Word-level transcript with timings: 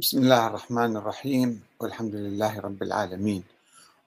بسم 0.00 0.18
الله 0.18 0.46
الرحمن 0.46 0.96
الرحيم 0.96 1.62
والحمد 1.80 2.14
لله 2.14 2.60
رب 2.60 2.82
العالمين 2.82 3.44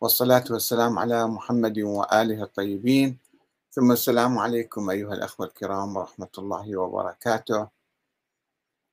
والصلاة 0.02 0.44
والسلام 0.50 1.00
على 1.00 1.28
محمد 1.28 1.80
وآله 1.80 2.44
الطيبين. 2.44 3.18
ثم 3.72 3.92
السلام 3.92 4.38
عليكم 4.38 4.90
أيها 4.90 5.14
الأخوة 5.14 5.46
الكرام 5.46 5.98
ورحمة 5.98 6.34
الله 6.38 6.78
وبركاته. 6.78 7.68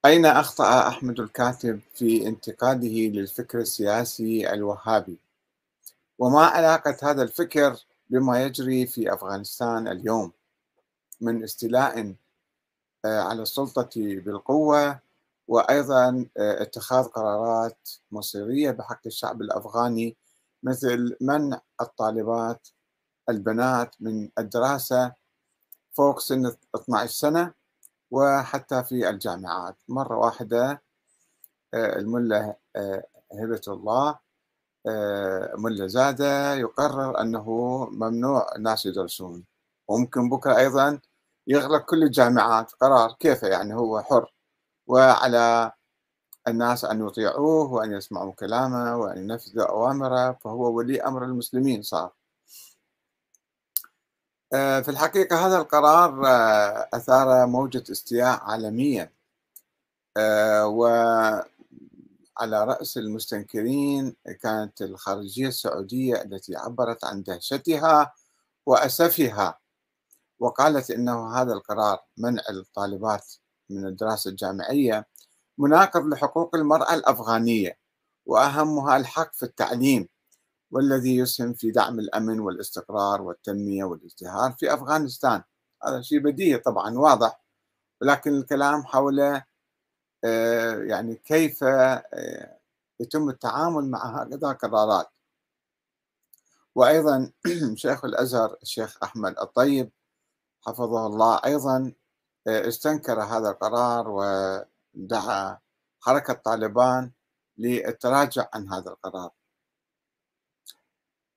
أين 0.04 0.26
أخطأ 0.26 0.88
أحمد 0.88 1.20
الكاتب 1.20 1.80
في 1.94 2.26
انتقاده 2.26 2.96
للفكر 3.16 3.58
السياسي 3.58 4.52
الوهابي؟ 4.52 5.18
وما 6.18 6.44
علاقة 6.44 6.96
هذا 7.02 7.22
الفكر 7.22 7.76
بما 8.10 8.44
يجري 8.44 8.86
في 8.86 9.12
أفغانستان 9.12 9.88
اليوم؟ 9.88 10.32
من 11.20 11.44
استيلاء 11.44 12.14
آه، 13.04 13.20
على 13.20 13.42
السلطة 13.42 13.90
بالقوة 13.96 15.09
وأيضا 15.50 16.26
آه، 16.38 16.62
اتخاذ 16.62 17.04
قرارات 17.04 17.88
مصيرية 18.10 18.70
بحق 18.70 19.00
الشعب 19.06 19.42
الأفغاني 19.42 20.16
مثل 20.62 21.16
منع 21.20 21.60
الطالبات 21.80 22.68
البنات 23.28 23.94
من 24.00 24.28
الدراسة 24.38 25.12
فوق 25.92 26.20
سن 26.20 26.52
12 26.76 27.12
سنة 27.12 27.54
وحتى 28.10 28.84
في 28.84 29.10
الجامعات. 29.10 29.76
مرة 29.88 30.18
واحدة 30.18 30.82
آه، 31.74 31.96
الملة 31.98 32.56
آه، 32.76 33.04
هبة 33.32 33.62
الله 33.68 34.18
ملا 35.58 35.86
زادة 35.86 36.54
يقرر 36.54 37.20
أنه 37.20 37.44
ممنوع 37.92 38.46
الناس 38.56 38.86
يدرسون. 38.86 39.44
وممكن 39.88 40.28
بكرة 40.30 40.56
أيضا 40.58 41.00
يغلق 41.46 41.84
كل 41.84 42.02
الجامعات. 42.02 42.72
قرار 42.72 43.12
كيف 43.20 43.42
يعني 43.42 43.74
هو 43.74 44.02
حر؟ 44.02 44.32
وعلى 44.90 45.72
الناس 46.48 46.84
أن 46.84 47.06
يطيعوه 47.06 47.72
وأن 47.72 47.92
يسمعوا 47.92 48.32
كلامه 48.32 48.96
وأن 48.96 49.18
ينفذوا 49.18 49.70
أوامره 49.70 50.32
فهو 50.32 50.72
ولي 50.76 51.02
أمر 51.02 51.24
المسلمين 51.24 51.82
صار. 51.82 52.12
آه، 54.52 54.80
في 54.80 54.88
الحقيقة 54.90 55.46
هذا 55.46 55.56
القرار 55.58 56.26
آه، 56.26 56.88
أثار 56.94 57.46
موجة 57.46 57.84
استياء 57.92 58.40
عالمية 58.42 59.12
آه، 60.16 60.66
وعلى 60.66 61.44
رأس 62.42 62.98
المستنكرين 62.98 64.16
كانت 64.42 64.82
الخارجية 64.82 65.48
السعودية 65.48 66.22
التي 66.22 66.56
عبرت 66.56 67.04
عن 67.04 67.22
دهشتها 67.22 68.12
وأسفها 68.66 69.58
وقالت 70.38 70.90
إنه 70.90 71.36
هذا 71.36 71.52
القرار 71.52 71.98
منع 72.16 72.42
الطالبات 72.50 73.34
من 73.70 73.86
الدراسة 73.86 74.30
الجامعية 74.30 75.06
مناقض 75.58 76.06
لحقوق 76.06 76.56
المرأة 76.56 76.94
الأفغانية 76.94 77.78
وأهمها 78.26 78.96
الحق 78.96 79.34
في 79.34 79.42
التعليم 79.42 80.08
والذي 80.70 81.16
يسهم 81.16 81.54
في 81.54 81.70
دعم 81.70 81.98
الأمن 81.98 82.40
والاستقرار 82.40 83.22
والتنمية 83.22 83.84
والازدهار 83.84 84.52
في 84.52 84.74
أفغانستان. 84.74 85.42
هذا 85.84 86.02
شيء 86.02 86.18
بديهي 86.18 86.58
طبعا 86.58 86.98
واضح. 86.98 87.40
ولكن 88.00 88.34
الكلام 88.34 88.82
حول 88.84 89.20
آه، 90.24 90.74
يعني 90.82 91.14
كيف 91.14 91.64
آه، 91.64 92.58
يتم 93.00 93.28
التعامل 93.30 93.90
مع 93.90 94.22
هكذا 94.22 94.52
قرارات 94.52 95.10
وأيضا 96.74 97.32
شيخ 97.74 98.04
الأزهر 98.04 98.56
الشيخ 98.62 98.98
أحمد 99.02 99.38
الطيب 99.38 99.90
حفظه 100.66 101.06
الله 101.06 101.40
أيضا 101.44 101.92
استنكر 102.50 103.22
هذا 103.22 103.50
القرار 103.50 104.08
ودعا 104.08 105.58
حركة 106.00 106.32
طالبان 106.32 107.10
للتراجع 107.58 108.48
عن 108.54 108.68
هذا 108.72 108.90
القرار. 108.90 109.30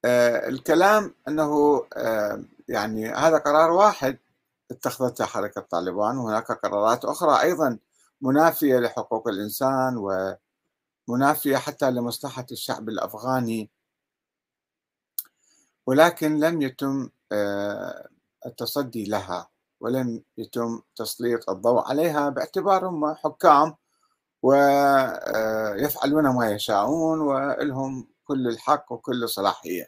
آه، 0.06 0.48
الكلام 0.50 1.16
أنه 1.28 1.84
آه، 1.98 2.44
يعني 2.68 3.08
هذا 3.10 3.38
قرار 3.38 3.72
واحد 3.72 4.20
اتخذته 4.72 5.26
حركة 5.26 5.62
طالبان 5.62 6.18
وهناك 6.18 6.52
قرارات 6.52 7.06
أخرى 7.06 7.42
أيضا 7.42 7.80
منافية 8.22 8.80
لحقوق 8.80 9.28
الإنسان 9.28 9.98
ومنافية 11.08 11.58
حتى 11.58 11.92
لمصلحة 11.92 12.46
الشعب 12.52 12.90
الأفغاني. 12.90 13.70
ولكن 15.86 16.40
لم 16.40 16.62
يتم 16.62 17.10
التصدي 18.46 19.06
لها. 19.06 19.53
ولم 19.84 20.24
يتم 20.38 20.82
تسليط 20.96 21.50
الضوء 21.50 21.88
عليها 21.88 22.30
باعتبارهم 22.30 23.14
حكام 23.16 23.76
ويفعلون 24.42 26.28
ما 26.36 26.52
يشاءون 26.52 27.20
ولهم 27.22 28.08
كل 28.26 28.48
الحق 28.48 28.92
وكل 28.92 29.24
الصلاحية 29.24 29.88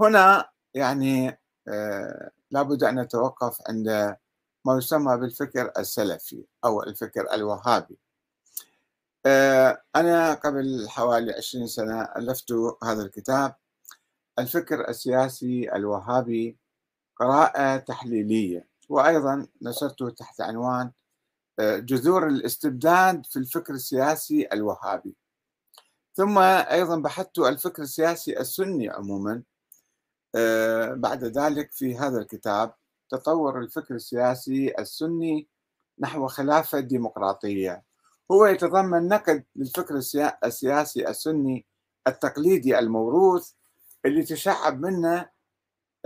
هنا 0.00 0.48
يعني 0.74 1.40
آه، 1.68 2.30
لابد 2.50 2.84
أن 2.84 3.00
نتوقف 3.00 3.58
عند 3.68 4.16
ما 4.64 4.76
يسمى 4.78 5.16
بالفكر 5.16 5.72
السلفي 5.78 6.44
أو 6.64 6.82
الفكر 6.82 7.34
الوهابي. 7.34 7.98
آه، 9.26 9.82
أنا 9.96 10.34
قبل 10.34 10.88
حوالي 10.88 11.32
عشرين 11.32 11.66
سنة 11.66 12.02
ألفت 12.02 12.52
هذا 12.84 13.02
الكتاب. 13.02 13.54
الفكر 14.38 14.88
السياسي 14.88 15.72
الوهابي 15.76 16.61
قراءة 17.22 17.76
تحليلية. 17.76 18.66
وأيضا 18.88 19.46
نشرته 19.62 20.10
تحت 20.10 20.40
عنوان 20.40 20.90
آه، 21.58 21.78
جذور 21.78 22.26
الاستبداد 22.26 23.26
في 23.26 23.38
الفكر 23.38 23.74
السياسي 23.74 24.48
الوهابي. 24.52 25.16
ثم 26.14 26.38
أيضا 26.38 26.98
بحثت 26.98 27.38
الفكر 27.38 27.82
السياسي 27.82 28.40
السني 28.40 28.88
عموما 28.88 29.42
آه، 30.34 30.94
بعد 30.94 31.24
ذلك 31.24 31.72
في 31.72 31.98
هذا 31.98 32.18
الكتاب 32.18 32.74
تطور 33.10 33.60
الفكر 33.60 33.94
السياسي 33.94 34.74
السني 34.78 35.48
نحو 35.98 36.26
خلافة 36.26 36.80
ديمقراطية. 36.80 37.82
هو 38.30 38.46
يتضمن 38.46 39.08
نقد 39.08 39.44
للفكر 39.56 39.96
السياسي 40.44 41.08
السني 41.08 41.66
التقليدي 42.06 42.78
الموروث 42.78 43.52
اللي 44.04 44.22
تشعب 44.22 44.80
منه 44.80 45.28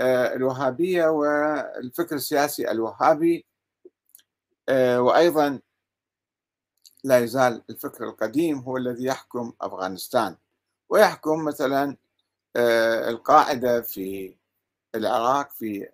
الوهابية 0.01 1.07
والفكر 1.07 2.15
السياسي 2.17 2.71
الوهابي 2.71 3.47
آه، 4.69 5.01
وأيضا 5.01 5.61
لا 7.05 7.19
يزال 7.19 7.63
الفكر 7.71 8.05
القديم 8.05 8.59
هو 8.59 8.77
الذي 8.77 9.05
يحكم 9.05 9.53
أفغانستان. 9.61 10.37
ويحكم 10.89 11.45
مثلا 11.45 11.97
آه، 12.57 13.11
القاعدة 13.11 13.81
في 13.81 14.37
العراق 14.95 15.51
في 15.53 15.89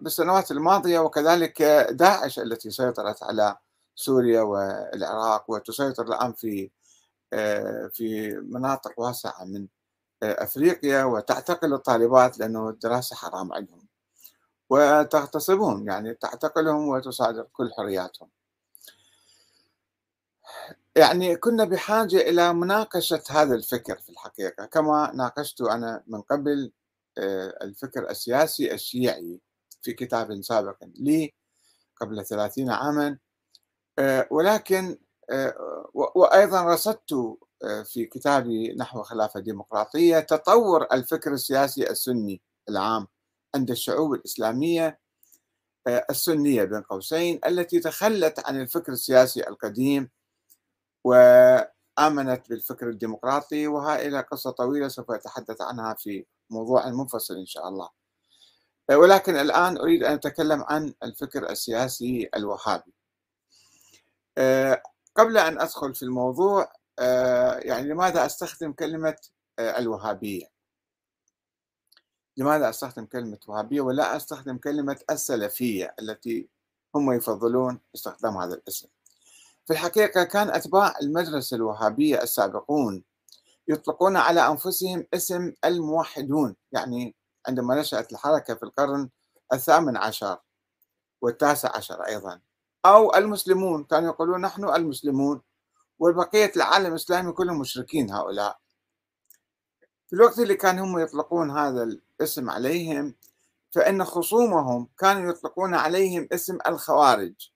بالسنوات 0.00 0.50
الماضية 0.50 0.98
وكذلك 0.98 1.62
داعش 1.90 2.38
التي 2.38 2.70
سيطرت 2.70 3.22
على 3.22 3.56
سوريا 3.94 4.42
والعراق 4.42 5.50
وتسيطر 5.50 6.06
الآن 6.06 6.32
في 6.32 6.70
في 7.92 8.36
مناطق 8.42 9.00
واسعة 9.00 9.44
من 9.44 9.66
أفريقيا 10.22 11.04
وتعتقل 11.04 11.74
الطالبات 11.74 12.38
لأنه 12.38 12.68
الدراسة 12.68 13.16
حرام 13.16 13.52
عندهم 13.52 13.86
وتغتصبهم 14.70 15.88
يعني 15.88 16.14
تعتقلهم 16.14 16.88
وتصادر 16.88 17.46
كل 17.52 17.70
حرياتهم. 17.76 18.28
يعني 20.96 21.36
كنا 21.36 21.64
بحاجة 21.64 22.16
إلى 22.16 22.52
مناقشة 22.54 23.22
هذا 23.30 23.54
الفكر 23.54 23.96
في 23.96 24.10
الحقيقة. 24.10 24.64
كما 24.66 25.12
ناقشت 25.14 25.60
أنا 25.60 26.02
من 26.06 26.20
قبل 26.20 26.72
آه، 27.18 27.58
الفكر 27.62 28.10
السياسي 28.10 28.74
الشيعي 28.74 29.40
في 29.82 29.92
كتاب 29.92 30.42
سابق 30.42 30.76
لي 30.96 31.34
قبل 32.00 32.26
ثلاثين 32.26 32.70
عاما. 32.70 33.18
آه، 33.98 34.28
ولكن 34.30 34.98
آه، 35.30 35.54
وأيضا 35.94 36.62
رصدت 36.62 37.36
في 37.84 38.04
كتابي 38.04 38.74
نحو 38.74 39.02
خلافة 39.02 39.40
ديمقراطية 39.40 40.20
تطور 40.20 40.86
الفكر 40.92 41.32
السياسي 41.32 41.90
السني 41.90 42.42
العام 42.68 43.06
عند 43.54 43.70
الشعوب 43.70 44.14
الإسلامية 44.14 45.00
آه، 45.86 46.06
السنية 46.10 46.64
بين 46.64 46.82
قوسين 46.82 47.40
التي 47.46 47.80
تخلت 47.80 48.46
عن 48.46 48.60
الفكر 48.60 48.92
السياسي 48.92 49.48
القديم 49.48 50.10
وآمنت 51.04 52.48
بالفكر 52.50 52.88
الديمقراطي 52.88 53.66
وهي 53.66 54.08
إلى 54.08 54.20
قصة 54.20 54.50
طويلة 54.50 54.88
سوف 54.88 55.10
أتحدث 55.10 55.60
عنها 55.60 55.94
في 55.94 56.26
موضوع 56.50 56.88
منفصل 56.90 57.36
إن 57.36 57.46
شاء 57.46 57.68
الله. 57.68 57.88
آه، 58.90 58.96
ولكن 58.96 59.36
الآن 59.36 59.78
أريد 59.78 60.04
أن 60.04 60.12
أتكلم 60.12 60.62
عن 60.68 60.94
الفكر 61.02 61.50
السياسي 61.50 62.28
الوهابي. 62.36 62.94
آه، 64.38 64.82
قبل 65.16 65.38
أن 65.38 65.60
أدخل 65.60 65.94
في 65.94 66.02
الموضوع 66.02 66.72
يعني 67.64 67.88
لماذا 67.88 68.26
أستخدم 68.26 68.72
كلمة 68.72 69.16
آه، 69.58 69.78
الوهابية؟ 69.78 70.46
لماذا 72.36 72.70
أستخدم 72.70 73.04
كلمة 73.04 73.38
وهابية 73.46 73.80
ولا 73.80 74.16
أستخدم 74.16 74.58
كلمة 74.58 75.00
السلفية 75.10 75.94
التي 76.00 76.48
هم 76.94 77.12
يفضلون 77.12 77.80
استخدام 77.94 78.36
هذا 78.36 78.54
الاسم 78.54 78.88
في 79.66 79.72
الحقيقة 79.72 80.24
كان 80.24 80.50
أتباع 80.50 80.94
المدرسة 81.02 81.56
الوهابية 81.56 82.22
السابقون 82.22 83.04
يطلقون 83.68 84.16
على 84.16 84.46
أنفسهم 84.46 85.06
اسم 85.14 85.52
الموحدون 85.64 86.56
يعني 86.72 87.14
عندما 87.48 87.80
نشأت 87.80 88.12
الحركة 88.12 88.54
في 88.54 88.62
القرن 88.62 89.08
الثامن 89.52 89.96
عشر 89.96 90.38
والتاسع 91.22 91.76
عشر 91.76 92.06
أيضا 92.06 92.40
أو 92.86 93.14
المسلمون 93.14 93.84
كانوا 93.84 94.08
يقولون 94.08 94.40
نحن 94.40 94.64
المسلمون 94.64 95.42
والبقية 95.98 96.52
العالم 96.56 96.86
الإسلامي 96.86 97.32
كلهم 97.32 97.58
مشركين 97.58 98.10
هؤلاء. 98.10 98.58
في 100.06 100.12
الوقت 100.16 100.38
اللي 100.38 100.54
كان 100.54 100.78
هم 100.78 100.98
يطلقون 100.98 101.50
هذا 101.50 101.82
الاسم 101.82 102.50
عليهم 102.50 103.14
فإن 103.70 104.04
خصومهم 104.04 104.88
كانوا 104.98 105.30
يطلقون 105.30 105.74
عليهم 105.74 106.28
اسم 106.32 106.58
الخوارج. 106.66 107.50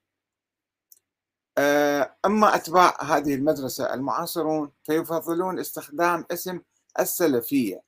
آه، 1.58 2.16
أما 2.24 2.54
أتباع 2.54 3.02
هذه 3.02 3.34
المدرسة 3.34 3.94
المعاصرون 3.94 4.72
فيفضلون 4.84 5.58
استخدام 5.58 6.26
اسم 6.30 6.60
السلفية 7.00 7.82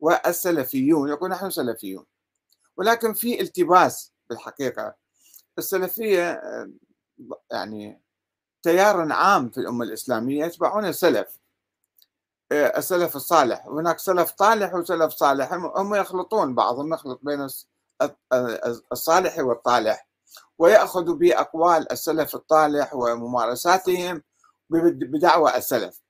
والسلفيون 0.00 1.08
يقول 1.08 1.30
نحن 1.30 1.50
سلفيون. 1.50 2.06
ولكن 2.76 3.12
في 3.12 3.40
التباس 3.40 4.12
بالحقيقة. 4.30 4.94
السلفية 5.58 6.30
آه، 6.32 6.70
يعني 7.50 8.00
تيار 8.62 9.12
عام 9.12 9.50
في 9.50 9.58
الأمة 9.58 9.84
الإسلامية 9.84 10.44
يتبعون 10.44 10.84
السلف. 10.86 11.38
آه، 12.52 12.78
السلف 12.78 13.16
الصالح. 13.16 13.66
هناك 13.66 13.98
سلف 13.98 14.30
طالح 14.30 14.74
وسلف 14.74 15.12
صالح. 15.12 15.52
هم 15.52 15.94
يخلطون 15.94 16.54
بعضهم 16.54 16.94
يخلط 16.94 17.20
بين 17.22 17.48
الصالح 18.92 19.38
والطالح. 19.38 20.08
ويأخذ 20.58 21.14
بأقوال 21.14 21.92
السلف 21.92 22.34
الطالح 22.34 22.94
وممارساتهم 22.94 24.22
بدعوى 24.70 25.56
السلف. 25.56 26.00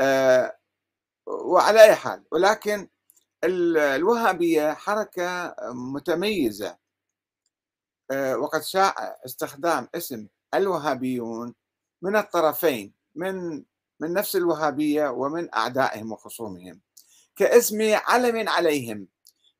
آه، 0.00 0.58
وعلى 1.26 1.82
أي 1.82 1.94
حال. 1.94 2.24
ولكن 2.32 2.88
الوهابية 3.44 4.72
حركة 4.74 5.54
متميزة. 5.72 6.76
آه، 8.10 8.36
وقد 8.36 8.62
شاع 8.62 8.94
استخدام 9.26 9.88
اسم 9.94 10.26
الوهابيون 10.54 11.54
من 12.02 12.16
الطرفين 12.16 12.94
من 13.14 13.64
من 14.00 14.12
نفس 14.12 14.36
الوهابية 14.36 15.08
ومن 15.08 15.54
أعدائهم 15.54 16.12
وخصومهم. 16.12 16.80
كاسم 17.36 17.78
علم 18.06 18.48
عليهم 18.48 19.08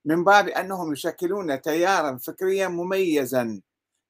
من 0.04 0.24
باب 0.24 0.48
أنهم 0.48 0.92
يشكلون 0.92 1.60
تيارا 1.60 2.16
فكريا 2.16 2.68
مميزا. 2.68 3.60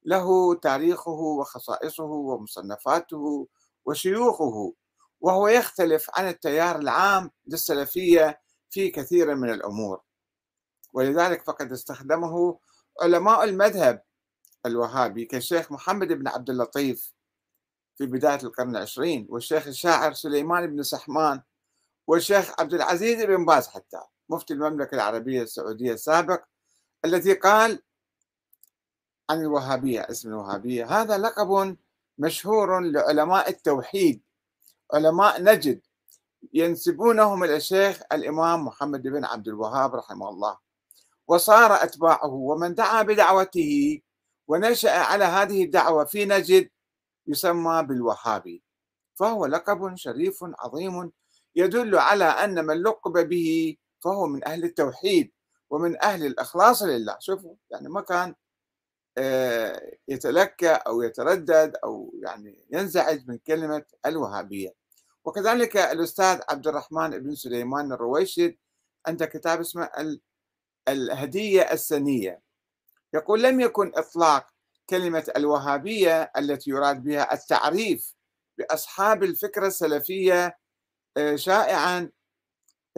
له 0.05 0.55
تاريخه 0.55 1.11
وخصائصه 1.11 2.05
ومصنفاته 2.05 3.49
وشيوخه 3.85 4.75
وهو 5.21 5.49
يختلف 5.49 6.11
عن 6.15 6.29
التيار 6.29 6.79
العام 6.79 7.31
للسلفية 7.47 8.41
في 8.71 8.91
كثير 8.91 9.35
من 9.35 9.51
الأمور. 9.51 10.01
ولذلك 10.93 11.45
فقد 11.45 11.73
استخدمه 11.73 12.59
علماء 13.03 13.45
المذهب 13.45 14.03
الوهابي 14.66 15.25
كالشيخ 15.25 15.72
محمد 15.72 16.08
بن 16.08 16.28
عبد 16.28 16.50
اللطيف 16.50 17.12
في 17.96 18.06
بداية 18.06 18.38
القرن 18.43 18.76
العشرين 18.76 19.26
والشيخ 19.31 19.66
الشاعر 19.66 20.12
سليمان 20.12 20.66
بن 20.66 20.82
سحمان 20.82 21.43
والشيخ 22.06 22.60
عبد 22.60 22.75
العزيز 22.75 23.25
بن 23.25 23.44
باز 23.44 23.69
حتى 23.69 24.00
مفتي 24.28 24.55
المملكة 24.55 24.94
العربية 24.94 25.43
السعودية 25.43 25.93
السابق 25.93 26.44
الذي 27.05 27.32
قال 27.32 27.82
عن 29.31 29.40
الوهابية 29.40 30.00
اسم 30.00 30.28
الوهابية 30.28 31.00
هذا 31.00 31.19
لقب 31.19 31.76
مشهور 32.19 32.81
لعلماء 32.81 33.50
التوحيد 33.50 34.22
علماء 34.94 35.43
نجد 35.43 35.81
ينسبونهم 36.52 37.44
إلى 37.44 37.56
الشيخ 37.56 38.00
الإمام 38.12 38.64
محمد 38.64 39.02
بن 39.02 39.25
عبد 39.25 39.49
الوهاب 39.49 39.94
رحمه 39.94 40.28
الله 40.28 40.58
وصار 41.28 41.75
أتباعه 41.82 42.32
ومن 42.32 42.75
دعا 42.75 43.02
بدعوته 43.02 44.00
ونشأ 44.49 44.91
على 44.91 45.25
هذه 45.25 45.65
الدعوة 45.65 46.05
في 46.05 46.25
نجد 46.25 46.71
يسمى 47.27 47.83
بالوهابي 47.83 48.62
فهو 49.15 49.47
لقب 49.47 49.97
شريف 49.97 50.45
عظيم 50.59 51.12
يدل 51.56 51.99
على 51.99 52.25
أن 52.25 52.67
من 52.67 52.83
لقب 52.83 53.29
به 53.29 53.77
فهو 54.05 54.27
من 54.27 54.49
أهل 54.49 54.65
التوحيد 54.65 55.33
ومن 55.71 56.03
أهل 56.03 56.27
الإخلاص 56.27 56.83
لله. 56.83 57.17
شوفوا 57.21 57.55
يعني 57.71 57.89
ما 57.89 58.00
كان 58.00 58.35
آه، 59.19 59.97
يتلكى 60.09 60.71
أو 60.71 61.03
يتردد 61.03 61.77
أو 61.85 62.15
يعني 62.23 62.67
ينزعج 62.73 63.29
من 63.29 63.39
كلمة 63.39 63.85
الوهابية. 64.06 64.75
وكذلك 65.25 65.77
الأستاذ 65.77 66.41
عبد 66.51 66.67
الرحمن 66.67 67.11
بن 67.11 67.35
سليمان 67.35 67.93
الرويشد 67.93 68.56
عنده 69.06 69.27
كتاب 69.27 69.61
اسمه 69.61 69.91
الهدية 70.89 71.62
السنية. 71.73 72.48
يقول 73.14 73.43
لم 73.43 73.60
يكن 73.60 73.93
إطلاق 73.94 74.46
كلمة 74.90 75.32
الوهابية 75.37 76.32
التي 76.37 76.70
يراد 76.70 77.02
بها 77.02 77.34
التعريف 77.34 78.14
بأصحاب 78.58 79.22
الفكرة 79.22 79.66
السلفية 79.66 80.58
آه، 81.16 81.37
شائعا 81.37 82.10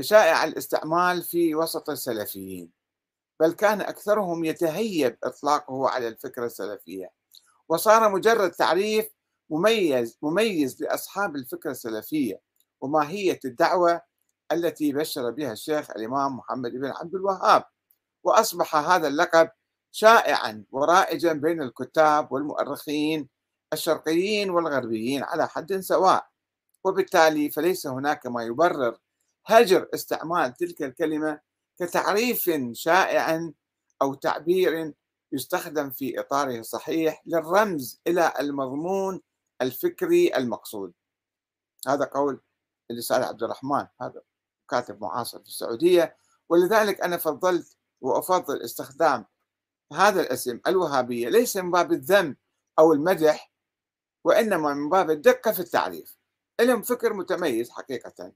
شائع 0.00 0.44
الاستعمال 0.44 1.22
في 1.22 1.54
وسط 1.54 1.90
السلفيين. 1.90 2.70
بل 3.40 3.52
كان 3.52 3.80
أكثرهم 3.80 4.44
يتهيب 4.44 5.18
إطلاقه 5.24 5.88
على 5.88 6.08
الفكرة 6.08 6.46
السلفية. 6.46 7.10
وصار 7.68 8.08
مجرد 8.12 8.50
تعريف 8.50 9.08
مميز 9.50 10.18
مميز 10.22 10.82
لأصحاب 10.82 11.36
الفكرة 11.36 11.70
السلفية 11.70 12.40
وماهية 12.80 13.40
الدعوة 13.44 14.02
التي 14.52 14.92
بشر 14.92 15.30
بها 15.30 15.52
الشيخ 15.52 15.90
الإمام 15.90 16.36
محمد 16.36 16.70
بن 16.72 16.86
عبد 16.86 17.14
الوهاب. 17.14 17.64
وأصبح 18.24 18.76
هذا 18.76 19.08
اللقب 19.08 19.50
شائعا 19.92 20.64
ورائجا 20.70 21.32
بين 21.32 21.62
الكتاب 21.62 22.32
والمؤرخين 22.32 23.28
الشرقيين 23.72 24.50
والغربيين 24.50 25.22
على 25.22 25.48
حد 25.48 25.80
سواء. 25.80 26.30
وبالتالي 26.84 27.50
فليس 27.50 27.86
هناك 27.86 28.26
ما 28.26 28.42
يبرر 28.42 28.98
هجر 29.46 29.88
استعمال 29.94 30.54
تلك 30.54 30.82
الكلمة 30.82 31.40
كتعريف 31.78 32.50
شائع 32.72 33.50
أو 34.02 34.14
تعبير 34.14 34.94
يستخدم 35.32 35.90
في 35.90 36.20
إطاره 36.20 36.58
الصحيح 36.58 37.22
للرمز 37.26 38.00
إلى 38.06 38.32
المضمون 38.40 39.20
الفكري 39.62 40.36
المقصود. 40.36 40.92
هذا 41.88 42.04
قول 42.04 42.40
الأستاذ 42.90 43.22
عبد 43.22 43.42
الرحمن 43.42 43.86
هذا 44.00 44.22
كاتب 44.70 45.02
معاصر 45.02 45.38
في 45.38 45.46
السعودية. 45.48 46.16
ولذلك 46.48 47.00
أنا 47.00 47.16
فضلت 47.16 47.76
وأفضل 48.00 48.62
استخدام 48.62 49.24
هذا 49.92 50.20
الاسم 50.20 50.60
الوهابية 50.66 51.28
ليس 51.28 51.56
من 51.56 51.70
باب 51.70 51.92
الذم 51.92 52.36
أو 52.78 52.92
المدح 52.92 53.52
وإنما 54.24 54.74
من 54.74 54.88
باب 54.88 55.10
الدقة 55.10 55.52
في 55.52 55.60
التعريف. 55.60 56.16
لهم 56.60 56.82
فكر 56.82 57.12
متميز 57.12 57.70
حقيقة. 57.70 58.32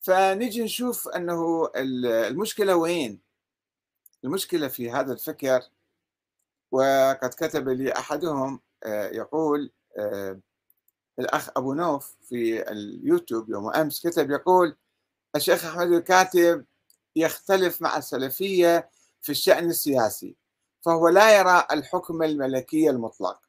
فنجي 0.00 0.64
نشوف 0.64 1.08
أنه 1.08 1.70
المشكلة 1.76 2.76
وين؟ 2.76 3.20
المشكلة 4.24 4.68
في 4.68 4.90
هذا 4.90 5.12
الفكر. 5.12 5.62
وقد 6.72 7.30
كتب 7.30 7.68
لي 7.68 7.92
أحدهم 7.92 8.60
آه، 8.84 9.08
يقول 9.08 9.70
آه، 9.98 10.40
الأخ 11.18 11.50
أبو 11.56 11.74
نوف 11.74 12.16
في 12.22 12.70
اليوتيوب 12.70 13.50
يوم 13.50 13.70
أمس 13.74 14.06
كتب 14.06 14.30
يقول 14.30 14.76
الشيخ 15.36 15.64
أحمد 15.64 15.92
الكاتب 15.92 16.64
يختلف 17.16 17.82
مع 17.82 17.96
السلفية 17.96 18.90
في 19.22 19.32
الشأن 19.32 19.70
السياسي 19.70 20.36
فهو 20.80 21.08
لا 21.08 21.38
يرى 21.38 21.66
الحكم 21.70 22.22
الملكي 22.22 22.90
المطلق 22.90 23.40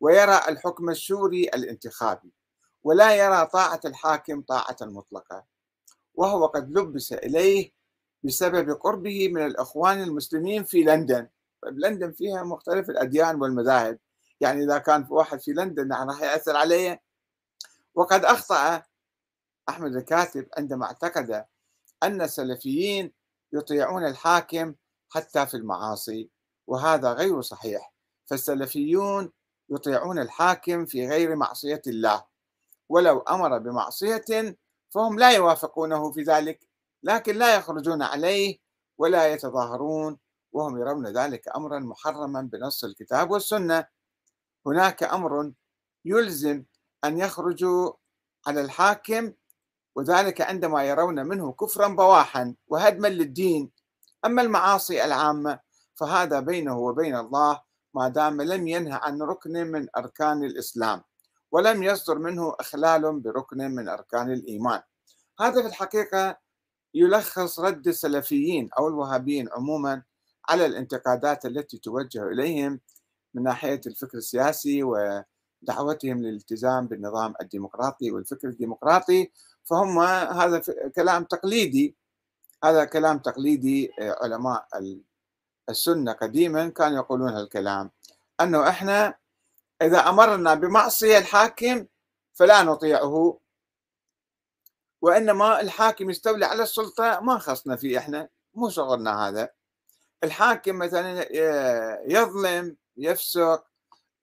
ويرى 0.00 0.40
الحكم 0.48 0.90
الشوري 0.90 1.44
الانتخابي 1.44 2.32
ولا 2.82 3.14
يرى 3.14 3.46
طاعة 3.46 3.80
الحاكم 3.84 4.42
طاعة 4.42 4.76
مطلقة 4.82 5.44
وهو 6.14 6.46
قد 6.46 6.78
لبس 6.78 7.12
إليه 7.12 7.72
بسبب 8.22 8.70
قربه 8.70 9.28
من 9.28 9.46
الإخوان 9.46 10.02
المسلمين 10.02 10.64
في 10.64 10.82
لندن. 10.82 11.28
طيب 11.62 11.78
لندن 11.78 12.12
فيها 12.12 12.42
مختلف 12.42 12.90
الأديان 12.90 13.42
والمذاهب 13.42 13.98
يعني 14.40 14.64
إذا 14.64 14.78
كان 14.78 15.04
في 15.04 15.12
واحد 15.12 15.40
في 15.40 15.52
لندن 15.52 15.92
راح 15.92 16.22
يأثر 16.22 16.56
عليه. 16.56 17.02
وقد 17.94 18.24
أخطأ 18.24 18.82
أحمد 19.68 19.96
الكاتب 19.96 20.48
عندما 20.58 20.86
اعتقد 20.86 21.44
أن 22.02 22.22
السلفيين 22.22 23.12
يطيعون 23.52 24.06
الحاكم 24.06 24.74
حتى 25.14 25.46
في 25.46 25.56
المعاصي 25.56 26.30
وهذا 26.66 27.12
غير 27.12 27.40
صحيح. 27.40 27.94
فالسلفيون 28.26 29.32
يطيعون 29.70 30.18
الحاكم 30.18 30.86
في 30.86 31.08
غير 31.08 31.36
معصية 31.36 31.82
الله. 31.86 32.24
ولو 32.88 33.18
أمر 33.18 33.58
بمعصية 33.58 34.56
فهم 34.90 35.18
لا 35.18 35.30
يوافقونه 35.30 36.12
في 36.12 36.22
ذلك 36.22 36.68
لكن 37.02 37.36
لا 37.36 37.56
يخرجون 37.56 38.02
عليه 38.02 38.58
ولا 38.98 39.32
يتظاهرون 39.32 40.18
وهم 40.52 40.78
يرون 40.78 41.06
ذلك 41.06 41.56
أمرا 41.56 41.78
محرما 41.78 42.42
بنص 42.42 42.84
الكتاب 42.84 43.30
والسنة. 43.30 43.86
هناك 44.66 45.02
أمر 45.02 45.52
يلزم 46.04 46.64
أن 47.04 47.18
يخرجوا 47.18 47.92
على 48.46 48.60
الحاكم 48.60 49.32
وذلك 49.96 50.40
عندما 50.40 50.84
يرون 50.84 51.26
منه 51.26 51.52
كفرا 51.52 51.88
بواحا 51.88 52.54
وهدما 52.66 53.08
للدين. 53.08 53.70
أما 54.24 54.42
المعاصي 54.42 55.04
العامة 55.04 55.58
فهذا 55.94 56.40
بينه 56.40 56.78
وبين 56.78 57.16
الله 57.16 57.60
ما 57.94 58.08
دام 58.08 58.42
لم 58.42 58.68
ينهى 58.68 59.00
عن 59.02 59.22
ركن 59.22 59.52
من 59.52 59.86
أركان 59.96 60.44
الإسلام 60.44 61.02
ولم 61.52 61.82
يصدر 61.82 62.18
منه 62.18 62.54
إخلال 62.60 63.20
بركن 63.20 63.58
من 63.70 63.88
أركان 63.88 64.32
الإيمان. 64.32 64.82
هذا 65.40 65.62
في 65.62 65.68
الحقيقة 65.68 66.36
يلخص 66.94 67.60
رد 67.60 67.88
السلفيين 67.88 68.68
أو 68.78 68.88
الوهابيين 68.88 69.48
عموما 69.52 70.02
على 70.48 70.66
الانتقادات 70.66 71.46
التي 71.46 71.78
توجه 71.78 72.28
إليهم 72.28 72.80
من 73.34 73.42
ناحية 73.42 73.80
الفكر 73.86 74.18
السياسي 74.18 74.82
ودعوتهم 74.82 76.22
للالتزام 76.22 76.86
بالنظام 76.86 77.34
الديمقراطي 77.40 78.10
والفكر 78.10 78.48
الديمقراطي. 78.48 79.32
فهم 79.64 79.98
هذا 79.98 80.62
كلام 80.96 81.24
تقليدي 81.24 81.96
هذا 82.64 82.84
كلام 82.84 83.18
تقليدي 83.18 83.92
آه، 84.00 84.16
علماء 84.22 84.66
السنة 85.68 86.12
قديما 86.12 86.68
كانوا 86.68 86.96
يقولون 86.96 87.28
هالكلام. 87.28 87.90
أنه 88.40 88.68
إحنا 88.68 89.14
إذا 89.82 90.08
أمرنا 90.08 90.54
بمعصية 90.54 91.18
الحاكم 91.18 91.86
فلا 92.34 92.62
نطيعه 92.62 93.38
وإنما 95.02 95.60
الحاكم 95.60 96.10
يستولي 96.10 96.44
على 96.44 96.62
السلطة 96.62 97.20
ما 97.20 97.38
خصنا 97.38 97.76
فيه 97.76 97.98
إحنا 97.98 98.28
مو 98.54 98.68
شغلنا 98.68 99.28
هذا. 99.28 99.48
الحاكم 100.24 100.78
مثلا 100.78 101.26
آه، 101.36 102.02
يظلم 102.06 102.76
يفسق 102.96 103.64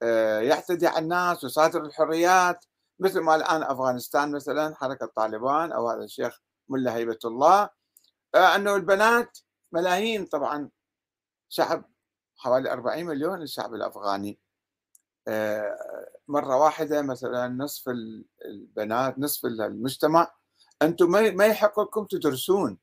آه، 0.02 0.40
يعتدي 0.40 0.88
على 0.88 1.00
الناس 1.00 1.44
يصادر 1.44 1.86
الحريات. 1.86 2.66
مثل 3.00 3.20
ما 3.20 3.36
الآن 3.36 3.64
أفغانستان 3.64 4.32
مثلا 4.32 4.76
حركة 4.76 5.06
طالبان 5.16 5.72
أو 5.72 5.90
هذا 5.90 6.04
الشيخ 6.04 6.40
ملا 6.70 6.96
هيبة 6.96 7.20
الله 7.26 7.81
آه، 8.36 8.56
أنه 8.56 8.76
البنات 8.76 9.38
ملايين 9.72 10.26
طبعا. 10.26 10.70
شعب 11.50 11.86
حوالي 12.38 12.72
40 12.72 13.06
مليون 13.06 13.42
الشعب 13.42 13.74
الأفغاني. 13.74 14.40
مرة 16.28 16.56
واحدة 16.58 17.02
مثلا 17.02 17.48
نصف 17.48 17.90
البنات 18.46 19.20
نصف 19.20 19.46
المجتمع. 19.46 20.32
أنتم 20.82 21.12
ما 21.12 21.46
يحق 21.46 21.80
لكم 21.80 22.06
تدرسون. 22.06 22.78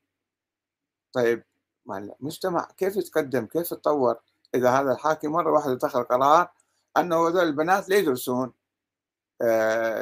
طيب 1.13 1.43
المجتمع 1.89 2.67
كيف 2.77 2.95
يتقدم؟ 2.95 3.45
كيف 3.45 3.71
يتطور؟ 3.71 4.19
إذا 4.55 4.69
هذا 4.71 4.91
الحاكم 4.91 5.31
مرة 5.31 5.51
واحدة 5.51 5.73
اتخذ 5.73 6.03
قرار 6.03 6.51
أنه 6.97 7.27
هذول 7.27 7.43
البنات 7.43 7.89
لا 7.89 7.95
يدرسون. 7.95 8.47
آه 8.47 8.58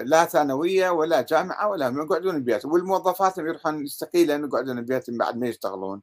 لا 0.04 0.26
ثانوية 0.26 0.90
ولا 0.90 1.22
جامعة 1.22 1.70
ولا 1.70 1.88
يقعدون 1.88 2.40
ببيتهم 2.42 2.72
والموظفات 2.72 3.38
يروحون 3.38 3.86
يستقيلن 3.86 4.46
يقعدون 4.46 4.82
ببيتهم 4.82 5.18
بعد 5.18 5.38
ما 5.38 5.48
يشتغلون. 5.48 6.02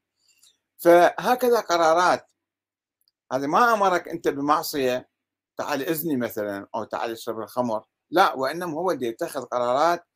فهكذا 0.79 1.61
قرارات. 1.61 2.33
هذا 3.33 3.47
ما 3.47 3.75
أمرك 3.75 4.09
أنت 4.09 4.29
بمعصية 4.29 5.09
تعال 5.59 5.83
إذني 5.83 6.17
مثلا 6.17 6.69
أو 6.75 6.85
تعال 6.85 7.11
اشرب 7.13 7.41
الخمر. 7.41 7.85
لا 8.11 8.35
وإنما 8.35 8.73
هو 8.73 8.91
اللي 8.91 9.07
يتخذ 9.07 9.43
قرارات 9.45 10.07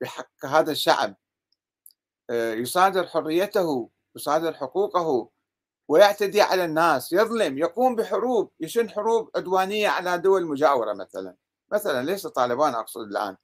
بحق 0.00 0.46
هذا 0.46 0.72
الشعب. 0.72 1.16
آه، 2.30 2.54
يصادر 2.54 3.06
حريته 3.06 3.90
يصادر 4.16 4.54
حقوقه 4.54 5.30
ويعتدي 5.88 6.42
على 6.42 6.64
الناس 6.64 7.12
يظلم 7.12 7.58
يقوم 7.58 7.96
بحروب. 7.96 8.50
يشن 8.60 8.90
حروب 8.90 9.30
عدوانية 9.36 9.88
على 9.88 10.18
دول 10.18 10.46
مجاورة 10.46 10.92
مثلا. 10.94 11.36
مثلا 11.72 12.04
ليس 12.06 12.26
طالبان 12.26 12.74
أقصد 12.74 13.00
الآن 13.00 13.36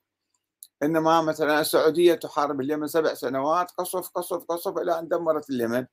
إنما 0.82 1.22
مثلا 1.22 1.60
السعودية 1.60 2.14
تحارب 2.14 2.60
اليمن 2.60 2.86
سبع 2.86 3.14
سنوات 3.14 3.70
قصف 3.70 4.08
قصف 4.08 4.44
قصف 4.44 4.78
إلى 4.78 4.98
أن 4.98 5.08
دمرت 5.08 5.50
اليمن. 5.50 5.86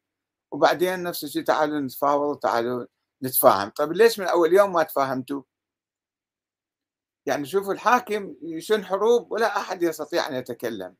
وبعدين 0.52 1.04
نفس 1.04 1.24
الشيء 1.24 1.44
تعالوا 1.44 1.80
نتفاوض 1.80 2.40
تعالوا 2.40 2.86
نتفاهم. 3.24 3.70
طيب 3.70 3.94
ليش 3.94 4.20
من 4.20 4.28
أول 4.28 4.54
يوم 4.54 4.74
ما 4.74 4.84
تفاهمتوا؟ 4.84 5.44
يعني 7.26 7.46
شوفوا 7.46 7.74
الحاكم 7.74 8.36
يشن 8.42 8.86
حروب 8.86 9.32
ولا 9.32 9.58
أحد 9.58 9.84
يستطيع 9.84 10.28
أن 10.30 10.36
يتكلم 10.36 10.96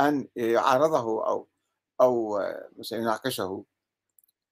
أن 0.00 0.28
يعارضه 0.36 1.26
أو 1.28 1.48
أو 2.00 2.38
مثلا 2.78 2.98
يناقشه. 2.98 3.64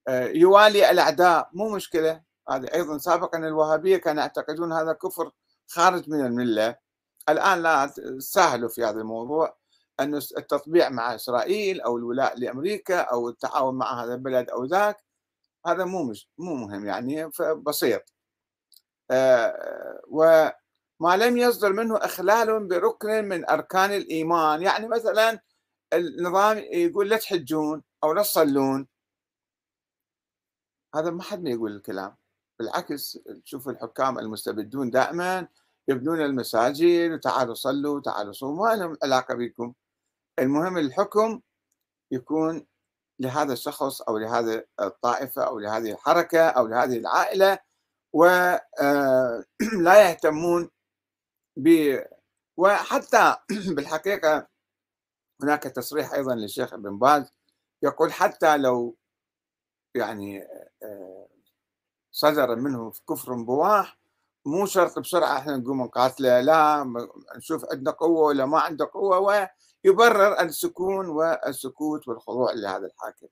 آه، 0.08 0.24
يوالي 0.28 0.90
الأعداء 0.90 1.50
مو 1.52 1.68
مشكلة. 1.68 2.22
هذا 2.50 2.74
أيضا 2.74 2.98
سابقا 2.98 3.38
الوهابية 3.38 3.96
كانوا 3.96 4.22
يعتقدون 4.22 4.72
هذا 4.72 4.92
كفر 4.92 5.32
خارج 5.68 6.10
من 6.10 6.26
الملة. 6.26 6.76
الآن 7.28 7.62
لا 7.62 7.92
سهلوا 8.18 8.68
في 8.68 8.84
هذا 8.84 9.00
الموضوع 9.00 9.56
أن 10.00 10.14
التطبيع 10.14 10.88
مع 10.88 11.14
إسرائيل 11.14 11.80
أو 11.80 11.96
الولاء 11.98 12.38
لأمريكا 12.38 13.00
أو 13.00 13.28
التعاون 13.28 13.74
مع 13.74 14.04
هذا 14.04 14.14
البلد 14.14 14.50
أو 14.50 14.64
ذاك 14.64 15.04
هذا 15.66 15.84
مو 15.84 16.12
مو 16.38 16.54
مهم 16.54 16.86
يعني 16.86 17.30
بسيط. 17.56 18.02
آه، 19.10 20.00
وما 20.08 21.16
لم 21.16 21.36
يصدر 21.38 21.72
منه 21.72 21.96
إخلال 21.96 22.68
بركن 22.68 23.24
من 23.24 23.50
أركان 23.50 23.92
الإيمان. 23.92 24.62
يعني 24.62 24.88
مثلا 24.88 25.40
النظام 25.92 26.58
يقول 26.58 27.08
لا 27.10 27.16
تحجون 27.16 27.82
أو 28.04 28.12
لا 28.12 28.22
تصلون. 28.22 28.88
هذا 30.94 31.10
ما 31.10 31.22
حد 31.22 31.42
ما 31.42 31.50
يقول 31.50 31.76
الكلام. 31.76 32.16
بالعكس 32.58 33.18
تشوف 33.44 33.68
الحكام 33.68 34.18
المستبدون 34.18 34.90
دائما 34.90 35.48
يبنون 35.88 36.20
المساجد 36.20 37.10
وتعالوا 37.10 37.54
صلوا 37.54 38.00
تعالوا 38.00 38.32
صوموا 38.32 38.68
ما 38.68 38.76
لهم 38.76 38.96
علاقة 39.02 39.34
بكم 39.34 39.74
المهم 40.38 40.78
الحكم 40.78 41.40
يكون 42.12 42.66
لهذا 43.20 43.52
الشخص 43.52 44.02
أو 44.02 44.18
لهذه 44.18 44.64
الطائفة 44.80 45.42
أو 45.46 45.58
لهذه 45.58 45.92
الحركة 45.92 46.48
أو 46.48 46.66
لهذه 46.66 46.98
العائلة 46.98 47.58
ولا 48.12 48.68
آه، 48.80 49.44
يهتمون 50.08 50.70
ب 51.56 51.98
وحتى 52.56 53.36
بالحقيقة 53.76 54.48
هناك 55.42 55.62
تصريح 55.62 56.12
أيضا 56.12 56.34
للشيخ 56.34 56.74
ابن 56.74 56.98
باز 56.98 57.32
يقول 57.82 58.12
حتى 58.12 58.56
لو 58.56 58.96
يعني 59.94 60.42
آه، 60.82 61.15
صدر 62.16 62.56
منه 62.56 62.92
كفر 63.08 63.34
بواح 63.34 63.98
مو 64.44 64.66
شرط 64.66 64.98
بسرعة 64.98 65.38
إحنا 65.38 65.56
نقوم 65.56 65.82
نقاتله 65.82 66.40
لا 66.40 66.84
نشوف 67.36 67.64
عندنا 67.72 67.90
قوة 67.90 68.20
ولا 68.20 68.46
ما 68.46 68.60
عنده 68.60 68.90
قوة 68.94 69.48
ويبرر 69.84 70.40
السكون 70.40 71.08
والسكوت 71.08 72.08
والخضوع 72.08 72.52
لهذا 72.52 72.86
الحاكم. 72.86 73.26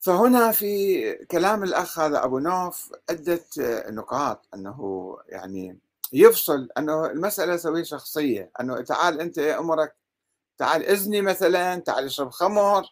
فهنا 0.00 0.52
في 0.52 1.12
كلام 1.30 1.62
الأخ 1.64 1.98
هذا 1.98 2.24
أبو 2.24 2.38
نوف 2.38 2.92
عدة 3.10 3.44
نقاط 3.90 4.46
أنه 4.54 5.16
يعني 5.28 5.78
يفصل 6.12 6.68
أنه 6.78 7.06
المسألة 7.06 7.56
سوية 7.56 7.82
شخصية 7.82 8.50
أنه 8.60 8.80
تعال 8.80 9.20
أنت 9.20 9.38
أمرك 9.38 9.96
تعال 10.58 10.84
إذني 10.86 11.22
مثلا 11.22 11.76
تعال 11.76 12.04
اشرب 12.04 12.30
خمر 12.30 12.84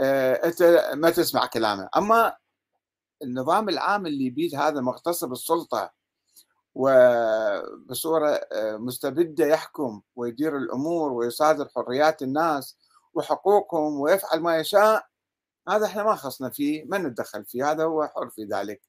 آه، 0.00 0.34
أنت 0.34 0.90
ما 0.94 1.10
تسمع 1.10 1.46
كلامه. 1.46 1.88
أما 1.96 2.36
النظام 3.24 3.68
العام 3.68 4.06
اللي 4.06 4.30
بيد 4.30 4.54
هذا 4.54 4.80
مغتصب 4.80 5.32
السلطة 5.32 5.92
وبصوره 6.74 8.28
آه، 8.52 8.76
مستبدة 8.76 9.46
يحكم 9.46 10.02
ويدير 10.16 10.56
الأمور 10.56 11.12
ويصادر 11.12 11.68
حريات 11.68 12.22
الناس 12.22 12.78
وحقوقهم 13.14 14.00
ويفعل 14.00 14.40
ما 14.40 14.58
يشاء 14.58 15.06
هذا 15.68 15.86
إحنا 15.86 16.02
ما 16.02 16.14
خصنا 16.14 16.50
فيه 16.50 16.84
ما 16.84 16.98
نتدخل 16.98 17.44
فيه 17.44 17.70
هذا 17.70 17.84
هو 17.84 18.06
حر 18.06 18.30
في 18.30 18.44
ذلك. 18.44 18.82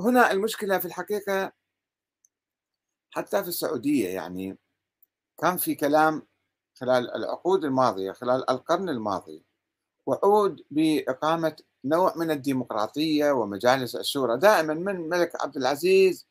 هنا 0.00 0.30
المشكلة 0.30 0.78
في 0.78 0.84
الحقيقة 0.84 1.52
حتى 3.10 3.42
في 3.42 3.48
السعودية 3.48 4.08
يعني 4.08 4.58
كان 5.38 5.56
في 5.56 5.74
كلام 5.74 6.26
خلال 6.74 7.14
العقود 7.14 7.64
الماضية 7.64 8.12
خلال 8.12 8.50
القرن 8.50 8.88
الماضي 8.88 9.44
وعود 10.06 10.62
بإقامة 10.70 11.56
نوع 11.84 12.14
من 12.16 12.30
الديمقراطية 12.30 13.30
ومجالس 13.32 13.96
الشورى. 13.96 14.38
دائما 14.38 14.74
من 14.74 14.96
الملك 14.96 15.42
عبد 15.42 15.56
العزيز 15.56 16.26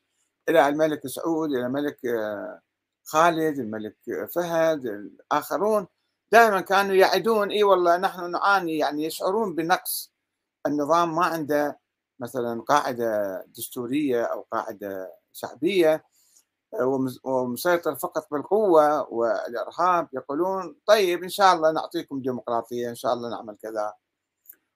إلى 0.48 0.68
الملك 0.68 1.06
سعود 1.06 1.50
إلى 1.52 1.66
الملك 1.66 2.06
آه، 2.06 2.60
خالد 3.04 3.58
الملك 3.58 3.96
فهد 4.34 4.86
الآخرون. 4.86 5.86
دائما 6.32 6.60
كانوا 6.60 6.94
يعدون. 6.94 7.50
إي 7.50 7.62
والله 7.62 7.96
نحن 7.96 8.30
نعاني 8.30 8.78
يعني 8.78 9.04
يشعرون 9.04 9.54
بنقص. 9.54 10.12
النظام 10.66 11.14
ما 11.14 11.24
عنده 11.26 11.80
مثلا 12.20 12.62
قاعدة 12.62 13.42
دستورية 13.56 14.22
أو 14.24 14.46
قاعدة 14.52 15.12
شعبية. 15.32 16.04
ومسيطر 17.24 17.94
فقط 17.94 18.30
بالقوة 18.30 19.12
والإرهاب 19.12 20.08
يقولون 20.12 20.76
طيب 20.86 21.22
إن 21.22 21.28
شاء 21.28 21.54
الله 21.54 21.72
نعطيكم 21.72 22.22
ديمقراطية 22.22 22.88
إن 22.90 22.94
شاء 22.94 23.12
الله 23.14 23.30
نعمل 23.30 23.56
كذا. 23.62 23.94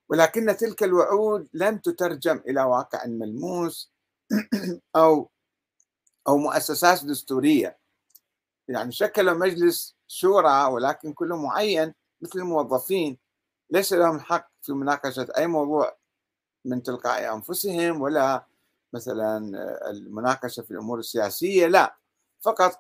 ولكن 0.09 0.57
تلك 0.57 0.83
الوعود 0.83 1.49
لم 1.55 1.79
تترجم 1.79 2.43
إلى 2.49 2.63
واقع 2.63 3.07
ملموس 3.07 3.93
أو 4.97 5.31
أو 6.29 6.39
مؤسسات 6.39 7.05
دستورية. 7.05 7.79
يعني 8.69 8.93
شكلوا 8.93 9.35
مجلس 9.35 9.97
شورى 10.07 10.65
ولكن 10.65 11.13
كله 11.13 11.37
معين 11.37 11.95
مثل 12.21 12.39
الموظفين. 12.39 13.19
ليس 13.71 13.93
لهم 13.93 14.21
حق 14.21 14.51
في 14.63 14.73
مناقشة 14.73 15.29
أي 15.37 15.47
موضوع 15.47 15.97
من 16.65 16.83
تلقاء 16.83 17.35
أنفسهم 17.35 18.01
ولا 18.01 18.47
مثلا 18.93 19.39
المناقشة 19.91 20.63
في 20.63 20.71
الأمور 20.71 20.99
السياسية 20.99 21.67
لا. 21.67 21.97
فقط 22.41 22.73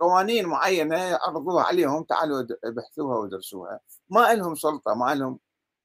قوانين 0.00 0.46
معينة 0.46 1.18
عرضوها 1.22 1.64
عليهم 1.64 2.02
تعالوا 2.02 2.46
ابحثوها 2.64 3.18
ودرسوها. 3.18 3.80
ما 4.10 4.34
لهم 4.34 4.54
سلطة 4.54 4.94
ما 4.94 5.14
لهم 5.14 5.38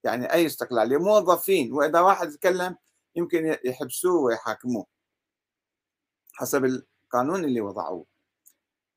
يعني 0.03 0.33
أي 0.33 0.45
استقلالية 0.45 0.97
موظفين 0.97 1.74
وإذا 1.74 2.00
واحد 2.00 2.29
يتكلم 2.29 2.75
يمكن 3.15 3.57
يحبسوه 3.65 4.21
ويحاكموه 4.21 4.86
حسب 6.33 6.65
القانون 6.65 7.43
اللي 7.45 7.62
وضعوه. 7.62 8.05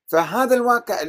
فهذا 0.07 0.55
الواقع 0.55 1.03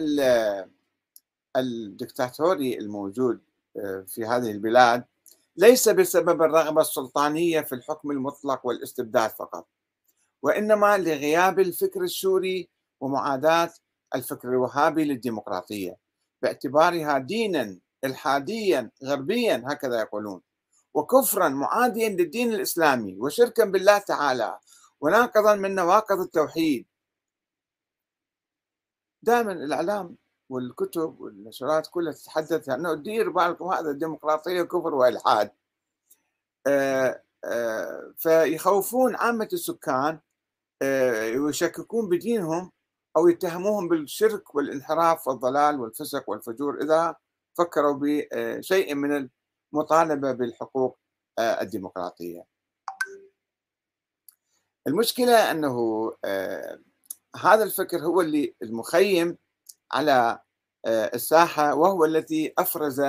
الدكتاتوري 1.57 2.77
الموجود 2.77 3.41
آه، 3.77 4.05
في 4.07 4.25
هذه 4.25 4.51
البلاد 4.51 5.03
ليس 5.61 5.89
بسبب 5.89 6.41
الرغبة 6.41 6.81
السلطانية 6.81 7.61
في 7.61 7.75
الحكم 7.75 8.11
المطلق 8.11 8.65
والاستبداد 8.65 9.29
فقط 9.29 9.67
وإنما 10.41 10.97
لغياب 10.97 11.59
الفكر 11.59 12.01
السوري 12.03 12.69
ومعاداة 12.99 13.73
الفكر 14.15 14.49
الوهابي 14.49 15.05
للديمقراطية 15.05 15.97
باعتبارها 16.41 17.17
دينا 17.17 17.79
إلحاديا 18.03 18.91
غربيا 19.03 19.63
هكذا 19.67 19.99
يقولون 19.99 20.41
وكفرا 20.93 21.49
معاديا 21.49 22.09
للدين 22.09 22.53
الإسلامي 22.53 23.17
وشركا 23.19 23.65
بالله 23.65 23.97
تعالى 23.97 24.59
وناقضا 25.01 25.55
من 25.55 25.75
نواقض 25.75 26.19
التوحيد. 26.19 26.87
دائما 29.21 29.51
الإعلام 29.51 30.17
والكتب 30.51 31.21
والنشرات 31.21 31.87
كلها 31.87 32.13
تتحدث 32.13 32.69
إنه 32.69 32.93
دير 32.93 33.29
بالكم 33.29 33.65
هذا 33.65 33.91
الديمقراطية 33.91 34.61
كفر 34.61 34.95
والحاد 34.95 35.51
آه، 36.67 37.23
آه، 37.45 38.13
فيخوفون 38.17 39.15
عامة 39.15 39.49
السكان 39.53 40.19
آه، 40.81 41.37
ويشككون 41.37 42.09
بدينهم 42.09 42.71
أو 43.17 43.27
يتهموهم 43.27 43.87
بالشرك 43.87 44.55
والانحراف 44.55 45.27
والضلال 45.27 45.79
والفسق 45.79 46.29
والفجور 46.29 46.81
إذا 46.83 47.15
فكروا 47.57 47.99
بشيء 48.01 48.95
من 48.95 49.29
المطالبة 49.73 50.31
بالحقوق 50.31 50.97
الديمقراطية. 51.39 52.45
المشكلة 54.87 55.51
إنه 55.51 56.11
هذا 57.35 57.63
الفكر 57.63 57.99
هو 57.99 58.21
اللي 58.21 58.55
المخيم 58.61 59.37
على 59.93 60.39
آه، 60.85 61.11
الساحة 61.15 61.75
وهو 61.75 62.05
الذي 62.05 62.53
أفرز 62.57 63.01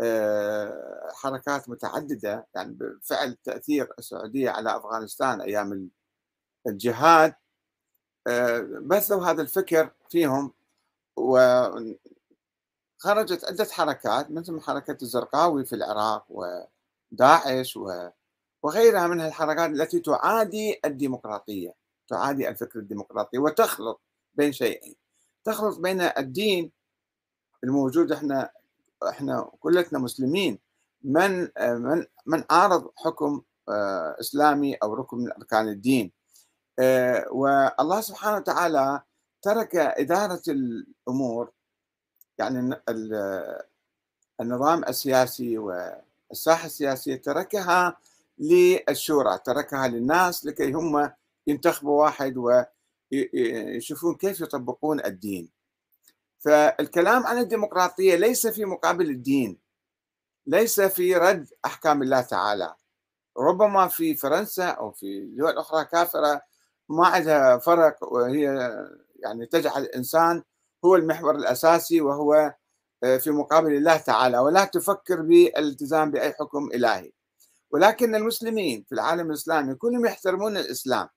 آه، 0.00 1.10
حركات 1.14 1.68
متعددة 1.68 2.46
يعني 2.54 2.72
بفعل 2.74 3.36
تأثير 3.44 3.88
السعودية 3.98 4.50
على 4.50 4.76
أفغانستان 4.76 5.40
أيام 5.40 5.90
الجهاد. 6.66 7.34
آه، 8.28 8.60
بثوا 8.82 9.24
هذا 9.26 9.42
الفكر 9.42 9.90
فيهم 10.10 10.52
وخرجت 11.16 11.98
عدة 13.44 13.64
حركات 13.70 14.30
مثل 14.30 14.60
حركة 14.60 14.96
الزرقاوي 15.02 15.64
في 15.66 15.74
العراق 15.74 16.26
وداعش 16.30 17.78
وغيرها 18.62 19.06
من 19.06 19.20
الحركات 19.20 19.70
التي 19.70 20.00
تعادي 20.00 20.80
الديمقراطية 20.84 21.74
تعادي 22.08 22.48
الفكر 22.48 22.78
الديمقراطي 22.78 23.38
وتخلط 23.38 24.00
بين 24.34 24.52
شيئين. 24.52 25.07
تخلط 25.48 25.78
بين 25.78 26.00
الدين 26.00 26.72
الموجود 27.64 28.12
إحنا 28.12 28.50
إحنا 29.08 29.50
كلتنا 29.60 29.98
مسلمين. 29.98 30.58
من 31.04 31.48
من 31.60 32.06
من 32.26 32.44
عارض 32.50 32.90
حكم 32.96 33.42
آه، 33.68 34.16
إسلامي 34.20 34.74
أو 34.74 34.94
ركن 34.94 35.16
من 35.18 35.32
أركان 35.32 35.68
الدين. 35.68 36.12
آه، 36.78 37.26
والله 37.30 38.00
سبحانه 38.00 38.36
وتعالى 38.36 39.02
ترك 39.42 39.76
إدارة 39.76 40.42
الأمور 40.48 41.50
يعني 42.38 42.76
النظام 44.40 44.84
السياسي 44.84 45.58
والساحة 45.58 46.66
السياسية 46.66 47.16
تركها 47.16 47.96
للشورى 48.38 49.38
تركها 49.44 49.88
للناس 49.88 50.46
لكي 50.46 50.72
هم 50.72 51.10
ينتخبوا 51.46 52.02
واحد 52.02 52.36
ويشوفون 53.12 54.14
كيف 54.14 54.40
يطبقون 54.40 55.04
الدين. 55.04 55.48
فالكلام 56.38 57.26
عن 57.26 57.38
الديمقراطية 57.38 58.16
ليس 58.16 58.46
في 58.46 58.64
مقابل 58.64 59.10
الدين 59.10 59.58
ليس 60.46 60.80
في 60.80 61.16
رد 61.16 61.48
أحكام 61.64 62.02
الله 62.02 62.20
تعالى. 62.20 62.74
ربما 63.38 63.88
في 63.88 64.14
فرنسا 64.14 64.66
أو 64.66 64.92
في 64.92 65.26
دول 65.26 65.58
أخرى 65.58 65.84
كافرة 65.84 66.40
ما 66.88 67.06
عندها 67.06 67.58
فرق 67.58 68.12
وهي 68.12 68.44
يعني 69.16 69.46
تجعل 69.46 69.82
الإنسان 69.82 70.42
هو 70.84 70.96
المحور 70.96 71.34
الأساسي 71.36 72.00
وهو 72.00 72.54
آه، 73.04 73.16
في 73.16 73.30
مقابل 73.30 73.72
الله 73.76 73.96
تعالى 73.96 74.38
ولا 74.38 74.64
تفكر 74.64 75.22
بالالتزام 75.22 76.10
بأي 76.10 76.32
حكم 76.32 76.68
إلهي. 76.74 77.12
ولكن 77.70 78.14
المسلمين 78.14 78.84
في 78.88 78.94
العالم 78.94 79.28
الإسلامي 79.30 79.74
كلهم 79.74 80.06
يحترمون 80.06 80.56
الإسلام. 80.56 81.08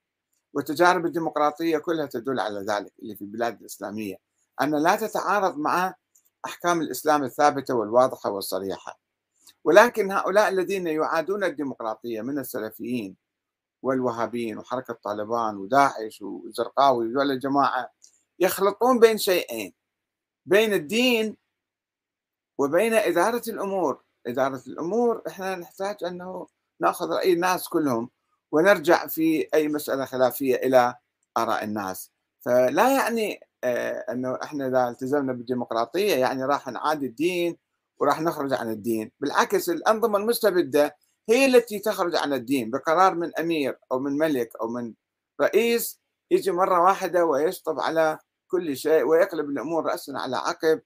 والتجارب 0.54 1.06
الديمقراطية 1.06 1.78
كلها 1.78 2.06
تدل 2.06 2.40
على 2.40 2.60
ذلك 2.60 2.94
اللي 3.02 3.16
في 3.16 3.22
البلاد 3.22 3.60
الإسلامية. 3.60 4.16
أن 4.62 4.76
لا 4.84 4.96
تتعارض 4.96 5.58
مع 5.58 5.96
أحكام 6.46 6.82
الإسلام 6.82 7.24
الثابتة 7.24 7.74
والواضحة 7.76 8.30
والصريحة. 8.32 9.00
ولكن 9.64 10.12
هؤلاء 10.12 10.50
الذين 10.50 10.88
يعادون 10.88 11.44
الديمقراطية 11.44 12.22
من 12.22 12.40
السلفيين 12.40 13.16
والوهابيين 13.82 14.58
وحركة 14.58 14.94
طالبان 14.94 15.58
وداعش 15.58 16.22
والزرقاوي 16.22 17.08
ودول 17.08 17.32
الجماعة 17.32 17.92
يخلطون 18.40 19.00
بين 19.00 19.18
شيئين 19.18 19.74
بين 20.46 20.74
الدين 20.74 21.38
وبين 22.58 22.94
إدارة 22.94 23.42
الأمور. 23.48 24.02
إدارة 24.28 24.62
الأمور 24.68 25.22
إحنا 25.28 25.56
نحتاج 25.56 26.04
أنه 26.04 26.48
نأخذ 26.80 27.10
رأي 27.10 27.34
الناس 27.34 27.70
كلهم 27.70 28.10
ونرجع 28.52 29.08
في 29.08 29.48
أي 29.54 29.68
مسألة 29.68 30.06
خلافية 30.06 30.56
إلى 30.56 30.96
آراء 31.38 31.64
الناس 31.64 32.12
فلا 32.42 32.90
يعني 32.96 33.40
آه، 33.64 34.06
أنه 34.12 34.40
إحنا 34.44 34.68
إذا 34.68 34.90
التزمنا 34.90 35.34
بالديمقراطية 35.34 36.16
يعني 36.16 36.46
راح 36.46 36.68
نعادي 36.68 37.06
الدين 37.06 37.58
وراح 38.00 38.22
نخرج 38.22 38.54
عن 38.54 38.70
الدين، 38.70 39.12
بالعكس 39.20 39.70
الأنظمة 39.70 40.18
المستبدة 40.18 40.98
هي 41.30 41.46
التي 41.46 41.80
تخرج 41.80 42.16
عن 42.16 42.34
الدين 42.34 42.72
بقرار 42.72 43.16
من 43.16 43.32
أمير 43.40 43.80
أو 43.92 44.00
من 44.00 44.18
ملك 44.18 44.50
أو 44.62 44.68
من 44.68 44.94
رئيس 45.42 46.00
يجي 46.32 46.52
مرة 46.52 46.82
واحدة 46.84 47.26
ويشطب 47.26 47.80
على 47.80 48.20
كل 48.48 48.78
شيء 48.78 49.04
ويقلب 49.04 49.50
الأمور 49.50 49.86
راسا 49.86 50.12
على 50.12 50.38
عقب 50.38 50.82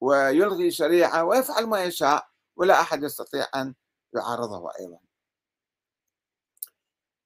ويلغي 0.00 0.70
شريعة 0.70 1.24
ويفعل 1.24 1.66
ما 1.66 1.84
يشاء 1.84 2.26
ولا 2.56 2.80
أحد 2.80 3.02
يستطيع 3.02 3.46
أن 3.56 3.74
يعارضه 4.14 4.70
أيضا. 4.80 5.09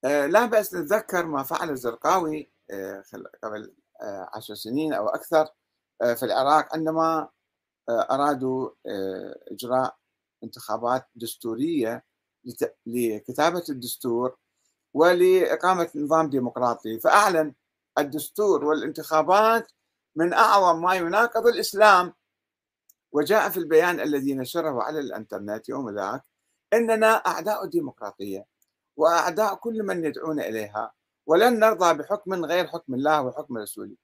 آه، 0.04 0.26
لا 0.26 0.46
بأس 0.46 0.74
نتذكر 0.74 1.26
ما 1.26 1.42
فعل 1.42 1.70
الزرقاوي 1.70 2.50
آه، 2.70 3.02
قبل 3.42 3.74
عشر 4.34 4.54
سنين 4.54 4.92
أو 4.92 5.08
أكثر 5.08 5.48
آه، 6.02 6.14
في 6.14 6.22
العراق 6.22 6.74
عندما 6.74 7.28
آه، 7.88 8.06
أرادوا 8.10 8.70
آه، 8.86 9.40
إجراء 9.50 9.96
انتخابات 10.44 11.06
دستورية 11.14 12.04
لكتابة 12.86 13.64
الدستور 13.68 14.36
ولإقامة 14.94 15.90
نظام 15.94 16.30
ديمقراطي. 16.30 17.00
فأعلن 17.00 17.54
الدستور 17.98 18.64
والانتخابات 18.64 19.72
من 20.16 20.32
أعظم 20.32 20.82
ما 20.82 20.94
يناقض 20.94 21.46
الإسلام. 21.46 22.14
وجاء 23.12 23.48
في 23.48 23.56
البيان 23.56 24.00
الذي 24.00 24.34
نشره 24.34 24.82
على 24.82 25.00
الإنترنت 25.00 25.68
يوم 25.68 25.90
ذاك 25.90 26.22
إننا 26.72 27.06
أعداء 27.06 27.64
الديمقراطيه 27.64 28.46
وأعداء 28.96 29.54
كل 29.54 29.82
من 29.82 30.04
يدعون 30.04 30.40
إليها 30.40 30.92
ولن 31.26 31.58
نرضى 31.58 31.94
بحكم 31.94 32.44
غير 32.44 32.66
حكم 32.66 32.94
الله 32.94 33.22
وحكم 33.22 33.58
رسوله. 33.58 33.96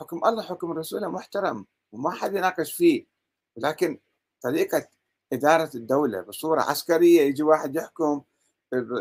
حكم 0.00 0.20
الله 0.24 0.42
حكم 0.42 0.72
رسوله 0.72 1.08
محترم 1.08 1.66
وما 1.92 2.10
حد 2.10 2.34
يناقش 2.34 2.72
فيه. 2.72 3.06
ولكن 3.56 4.00
طريقة 4.42 4.88
إدارة 5.32 5.70
الدولة 5.74 6.20
بصورة 6.20 6.62
عسكرية 6.62 7.20
يجي 7.22 7.42
واحد 7.42 7.76
يحكم 7.76 8.22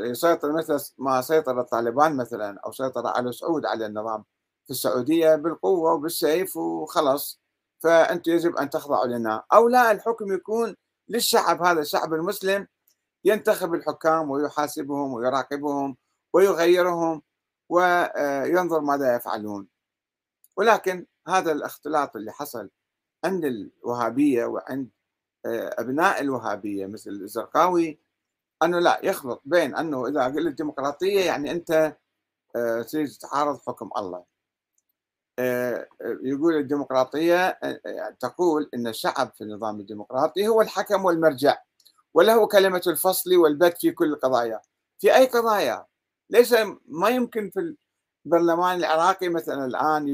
يسيطر 0.06 0.52
مثل 0.52 0.94
ما 0.98 1.22
سيطر 1.22 1.62
الطالبان 1.62 2.18
مثلا 2.18 2.60
أو 2.66 2.72
سيطر 2.72 3.08
على 3.08 3.32
سعود 3.32 3.66
على 3.66 3.86
النظام. 3.86 4.26
في 4.66 4.72
السعودية 4.72 5.36
بالقوة 5.36 5.94
وبالسيف 5.94 6.58
وخلص 6.58 7.42
فأنتم 7.80 8.32
يجب 8.32 8.56
أن 8.58 8.70
تخضعوا 8.70 9.08
لنا. 9.08 9.44
أو 9.54 9.68
لا 9.68 9.92
الحكم 9.92 10.34
يكون 10.34 10.76
للشعب 11.10 11.64
هذا 11.64 11.82
الشعب 11.82 12.14
المسلم 12.14 12.68
ينتخب 13.26 13.74
الحكام 13.74 14.30
ويحاسبهم 14.32 15.14
ويراقبهم 15.14 15.98
ويغيرهم 16.34 17.22
وينظر 17.70 18.82
ماذا 18.82 19.16
يفعلون. 19.16 19.68
ولكن 20.58 21.06
هذا 21.28 21.52
الاختلاط 21.52 22.16
اللي 22.16 22.32
حصل 22.32 22.70
عند 23.26 23.46
الوهابية 23.46 24.46
وعند 24.46 24.90
آه، 25.46 25.76
أبناء 25.80 26.22
الوهابية 26.22 26.86
مثل 26.86 27.10
الزرقاوي 27.10 28.00
أنه 28.64 28.80
لا 28.80 29.00
يخلط 29.04 29.42
بين 29.46 29.76
أنه 29.76 30.08
إذا 30.08 30.26
قلت 30.26 30.58
ديمقراطية 30.58 31.26
يعني 31.26 31.52
أنت 31.52 31.98
آه، 32.56 32.82
تريد 32.82 33.08
تتعارض 33.10 33.60
حكم 33.68 33.90
الله. 33.98 34.26
آه، 35.40 35.88
يقول 36.24 36.56
الديمقراطية 36.56 37.60
تقول 38.20 38.70
أن 38.74 38.88
الشعب 38.88 39.32
في 39.34 39.42
النظام 39.44 39.80
الديمقراطي 39.80 40.48
هو 40.48 40.62
الحكم 40.62 41.06
والمرجع. 41.06 41.58
وله 42.14 42.48
كلمة 42.48 42.82
الفصل 42.88 43.36
والبت 43.36 43.78
في 43.78 43.92
كل 43.92 44.14
القضايا 44.14 44.62
في 45.00 45.16
أي 45.16 45.26
قضايا. 45.26 45.86
ليس 46.30 46.56
ما 46.86 47.10
يمكن 47.10 47.50
في 47.50 47.76
البرلمان 48.26 48.78
العراقي 48.80 49.30
مثلا 49.30 49.66
الآن 49.66 50.08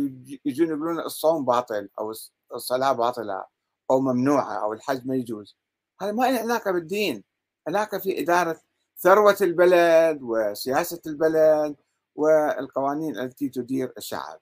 يجون 0.46 0.68
يقولون 0.68 1.00
الصوم 1.00 1.46
باطل 1.46 1.90
أو 2.00 2.14
الصلاة 2.54 2.92
باطلة 2.92 3.46
أو 3.92 4.00
ممنوعة 4.00 4.64
أو 4.64 4.74
الحج 4.74 5.08
ما 5.08 5.16
يجوز. 5.16 5.58
هذا 6.02 6.12
ما 6.12 6.32
له 6.32 6.40
علاقة 6.40 6.72
بالدين. 6.72 7.24
علاقة 7.68 7.98
في 7.98 8.22
إدارة 8.22 8.62
ثروة 8.98 9.38
البلد 9.42 10.20
وسياسة 10.22 11.02
البلد 11.08 11.76
والقوانين 12.16 13.20
التي 13.20 13.50
تدير 13.50 13.94
الشعب. 13.98 14.40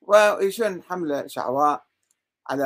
ويشن 0.00 0.82
حملة 0.82 1.26
شعواء 1.26 1.85
على 2.50 2.64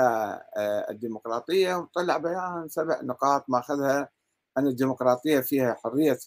آه، 0.56 0.90
الديمقراطية 0.90 1.74
وطلع 1.74 2.16
بيان 2.16 2.68
سبع 2.68 3.00
نقاط 3.02 3.44
ماخذها. 3.50 4.08
أن 4.58 4.66
الديمقراطية 4.66 5.40
فيها 5.40 5.74
حرية 5.84 6.18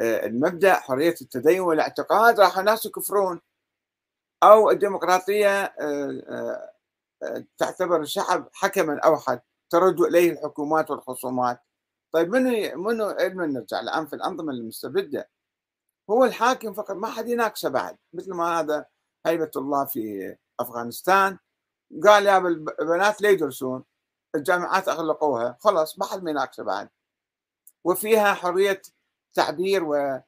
آه، 0.00 0.26
المبدأ 0.26 0.74
حرية 0.74 1.14
التدين 1.22 1.60
والاعتقاد 1.60 2.40
راح 2.40 2.58
الناس 2.58 2.86
يكفرون. 2.86 3.40
أو 4.42 4.70
الديمقراطية 4.70 5.64
آه، 5.64 6.70
تعتبر 7.58 8.00
الشعب 8.00 8.48
حكما 8.52 9.00
أوحد 9.04 9.40
ترد 9.70 10.00
إليه 10.00 10.32
الحكومات 10.32 10.90
والخصومات. 10.90 11.60
طيب 12.12 12.28
منو 12.28 12.82
منو 12.82 13.16
من 13.20 13.52
نرجع 13.52 13.80
الآن 13.80 14.06
في 14.06 14.16
الأنظمة 14.16 14.52
المستبدة؟ 14.52 15.30
هو 16.10 16.24
الحاكم 16.24 16.74
فقط 16.74 16.90
ما 16.96 17.10
حد 17.10 17.28
يناقشه 17.28 17.68
بعد 17.68 17.96
مثل 18.12 18.34
ما 18.34 18.60
هذا 18.60 18.86
هيبة 19.26 19.50
الله 19.56 19.84
في 19.84 20.36
أفغانستان. 20.60 21.38
قال 22.06 22.26
يا 22.26 22.38
البنات 22.38 23.22
لا 23.22 23.30
يدرسون 23.30 23.84
الجامعات 24.34 24.88
أغلقوها. 24.88 25.56
خلاص 25.60 25.98
ما 25.98 26.06
حد 26.06 26.28
يناقشه 26.28 26.62
بعد. 26.62 26.88
وفيها 27.84 28.34
حرية 28.34 28.82
تعبير 29.34 29.84
و... 29.84 30.20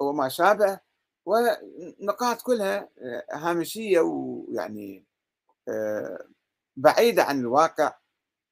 وما 0.00 0.28
شابه 0.28 0.80
ونقاط 1.26 2.42
كلها 2.42 2.88
هامشية 3.32 4.00
ويعني 4.00 5.04
آه، 5.68 6.26
بعيدة 6.76 7.24
عن 7.24 7.40
الواقع 7.40 7.94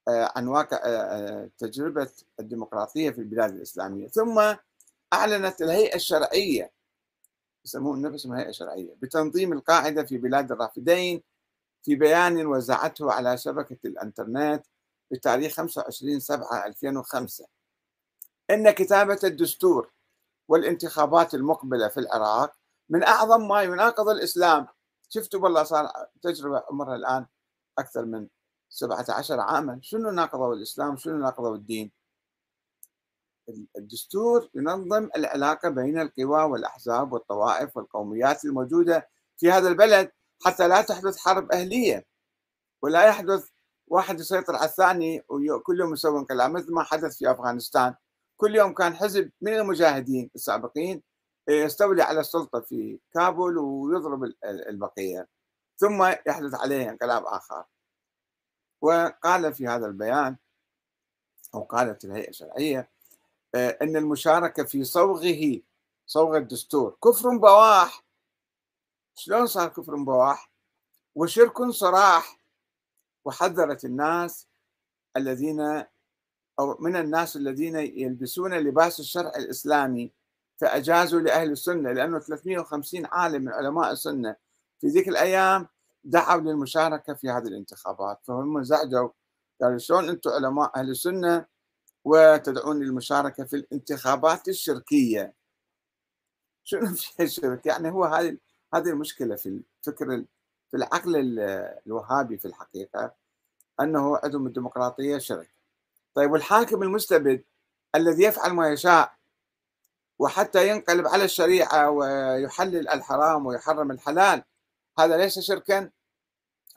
آه، 0.09 0.33
عن 0.37 0.49
واقع 0.49 0.81
آه، 0.85 1.51
تجربة 1.59 2.11
الديمقراطية 2.41 3.11
في 3.11 3.19
البلاد 3.19 3.55
الإسلامية. 3.55 4.09
ثم 4.09 4.57
أعلنت 5.13 5.63
الهيئة 5.63 5.97
الشرعية 5.97 6.73
يسمون 7.65 8.03
نفسهم 8.03 8.33
هيئة 8.33 8.51
شرعية 8.51 8.95
بتنظيم 9.03 9.53
القاعدة 9.53 10.05
في 10.05 10.19
بلاد 10.19 10.53
الرافدين 10.53 11.23
في 11.85 11.95
بيان 11.95 12.47
وزعته 12.47 13.13
على 13.13 13.39
شبكة 13.39 13.79
الإنترنت 13.85 14.67
بتاريخ 15.11 15.53
25 15.53 16.21
7 16.21 16.67
2005 16.67 17.47
إن 18.51 18.71
كتابة 18.71 19.21
الدستور 19.25 19.93
والانتخابات 20.49 21.35
المقبلة 21.35 21.89
في 21.89 22.01
العراق 22.01 22.53
من 22.89 23.03
أعظم 23.03 23.49
ما 23.49 23.63
يناقض 23.63 24.09
الإسلام. 24.09 24.67
شفتوا 25.09 25.41
والله 25.41 25.63
صار 25.63 25.93
تجربة 26.23 26.63
عمرها 26.71 26.97
الآن 26.97 27.27
أكثر 27.79 28.05
من 28.05 28.29
17 28.69 29.41
عاما. 29.41 29.79
شنو 29.83 30.11
ناقضوا 30.11 30.55
الإسلام؟ 30.55 30.97
شنو 30.97 31.19
ناقضوا 31.19 31.57
الدين؟ 31.57 31.93
الدستور 33.79 34.51
ينظم 34.55 35.09
العلاقة 35.17 35.69
بين 35.69 36.01
القوى 36.01 36.43
والأحزاب 36.43 37.13
والطوائف 37.13 37.77
والقوميات 37.77 38.45
الموجودة 38.45 39.09
في 39.37 39.51
هذا 39.51 39.69
البلد. 39.69 40.11
حتى 40.45 40.69
لا 40.69 40.83
تحدث 40.83 41.19
حرب 41.19 41.53
أهلية 41.53 42.07
ولا 42.83 43.07
يحدث 43.07 43.49
واحد 43.87 44.21
يسيطر 44.21 44.57
على 44.57 44.65
الثاني 44.65 45.23
وكل 45.29 45.81
يوم 45.81 45.93
يسوي 45.93 46.19
انقلاب 46.19 46.51
مثل 46.51 46.73
ما 46.73 46.83
حدث 46.83 47.17
في 47.17 47.31
أفغانستان. 47.31 47.95
كل 48.37 48.57
يوم 48.57 48.75
كان 48.75 48.95
حزب 48.97 49.31
من 49.41 49.55
المجاهدين 49.55 50.31
السابقين 50.35 51.03
يستولي 51.49 52.03
على 52.03 52.21
السلطة 52.21 52.61
في 52.61 52.99
كابول 53.15 53.59
ويضرب 53.59 54.33
البقية. 54.45 55.29
ثم 55.77 56.03
يحدث 56.03 56.55
عليه 56.55 56.91
انقلاب 56.91 57.25
آخر. 57.27 57.65
وقال 58.83 59.55
في 59.55 59.67
هذا 59.69 59.87
البيان 59.87 60.37
أو 61.55 61.63
قالت 61.63 62.05
الهيئة 62.05 62.29
الشرعية 62.29 62.91
آه، 63.55 63.79
أن 63.83 63.97
المشاركة 63.97 64.65
في 64.65 64.85
صوغه 64.85 65.61
صوغ 66.07 66.37
الدستور 66.37 66.97
كفر 67.05 67.37
بواح. 67.37 68.04
شلون 69.15 69.47
صار 69.47 69.69
كفر 69.69 69.97
بواح 69.97 70.51
وشرك 71.15 71.63
صراح. 71.71 72.45
وحذرت 73.25 73.85
الناس 73.85 74.49
الذين 75.17 75.61
أو 76.59 76.77
من 76.81 76.97
الناس 76.97 77.37
الذين 77.37 77.77
يلبسون 77.77 78.55
لباس 78.55 79.01
الشرع 79.01 79.33
الإسلامي 79.37 80.13
فأجازوا 80.61 81.21
لأهل 81.21 81.51
السنة 81.51 81.93
لأنه 81.93 82.19
350 82.19 83.07
عالم 83.07 83.43
من 83.43 83.53
علماء 83.53 83.93
السنة 83.93 84.37
في 84.81 84.87
ذيك 84.87 85.09
الأيام 85.09 85.69
دعوا 86.05 86.41
للمشاركة 86.41 87.15
في 87.15 87.31
هذه 87.31 87.47
الانتخابات. 87.47 88.21
فهم 88.25 88.57
انزعجوا 88.57 89.09
قالوا 89.61 89.79
شلون 89.79 90.09
أنتم 90.09 90.31
علماء 90.31 90.73
أهل 90.77 90.91
السنة 90.91 91.47
وتدعون 92.05 92.83
للمشاركة 92.83 93.45
في 93.45 93.57
الانتخابات 93.57 94.49
الشركية؟ 94.49 95.35
شنو 96.65 96.95
في 96.95 97.23
الشرك؟ 97.23 97.67
يعني 97.67 97.91
هو 97.91 98.05
هذه 98.05 98.39
هذه 98.75 98.89
المشكلة 98.89 99.37
في 99.37 99.61
الفكر 99.87 100.25
في 100.71 100.77
العقل 100.77 101.13
الوهابي 101.87 102.39
في 102.39 102.45
الحقيقة 102.45 103.15
أنه 103.81 104.21
عندهم 104.25 104.47
الديمقراطية 104.47 105.19
شرك. 105.19 105.51
طيب 106.15 106.33
والحاكم 106.33 106.83
المستبد 106.83 107.45
الذي 107.95 108.23
يفعل 108.25 108.53
ما 108.53 108.73
يشاء 108.73 109.15
وحتى 110.19 110.69
ينقلب 110.69 111.07
على 111.07 111.25
الشريعة 111.25 111.91
ويحلل 111.91 112.89
الحرام 112.89 113.47
ويحرم 113.47 113.91
الحلال 113.91 114.45
هذا 114.99 115.17
ليس 115.17 115.39
شركا؟ 115.39 115.91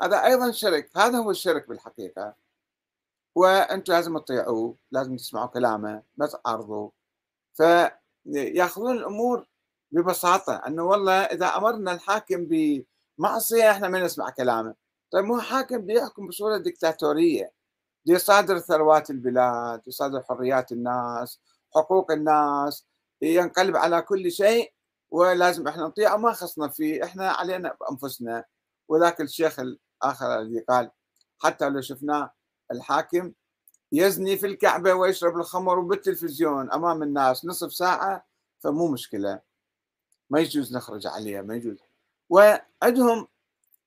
هذا 0.01 0.25
أيضا 0.25 0.51
شرك. 0.51 0.89
هذا 0.97 1.17
هو 1.17 1.31
الشرك 1.31 1.69
بالحقيقة. 1.69 2.35
وأنتم 3.35 3.93
لازم 3.93 4.17
تطيعوه 4.17 4.75
لازم 4.91 5.17
تسمعوا 5.17 5.47
كلامه 5.47 6.03
ما 6.17 6.27
تعارضوا 6.27 6.89
فيأخذون 7.53 8.97
الأمور 8.97 9.47
ببساطة 9.91 10.55
أنه 10.67 10.83
والله 10.83 11.13
إذا 11.13 11.45
أمرنا 11.45 11.93
الحاكم 11.93 12.47
بمعصية 12.49 13.71
إحنا 13.71 13.87
ما 13.87 14.03
نسمع 14.03 14.29
كلامه. 14.29 14.75
طيب 15.11 15.25
مو 15.25 15.39
حاكم 15.39 15.77
بيحكم 15.85 16.27
بصورة 16.27 16.57
ديكتاتورية. 16.57 17.51
يصادر 18.05 18.59
ثروات 18.59 19.09
البلاد 19.09 19.81
يصادر 19.87 20.23
حريات 20.23 20.71
الناس 20.71 21.41
حقوق 21.75 22.11
الناس 22.11 22.87
ينقلب 23.21 23.75
على 23.77 24.01
كل 24.01 24.31
شيء 24.31 24.73
ولازم 25.11 25.67
إحنا 25.67 25.83
نطيعه 25.83 26.17
ما 26.17 26.33
خصنا 26.33 26.67
فيه 26.67 27.03
إحنا 27.03 27.31
علينا 27.31 27.75
بأنفسنا. 27.81 28.45
وذاك 28.89 29.21
الشيخ 29.21 29.59
الآخر 29.59 30.39
الذي 30.39 30.59
قال 30.59 30.91
حتى 31.39 31.69
لو 31.69 31.81
شفناه 31.81 32.33
الحاكم 32.71 33.33
يزني 33.91 34.37
في 34.37 34.45
الكعبة 34.47 34.93
ويشرب 34.93 35.37
الخمر 35.37 35.79
وبالتلفزيون 35.79 36.71
أمام 36.71 37.03
الناس 37.03 37.45
نصف 37.45 37.73
ساعة 37.73 38.25
فمو 38.59 38.87
مشكلة. 38.87 39.46
ما 40.29 40.39
يجوز 40.39 40.75
نخرج 40.75 41.07
عليه 41.07 41.41
ما 41.41 41.55
يجوز. 41.55 41.77
وعندهم 42.29 43.27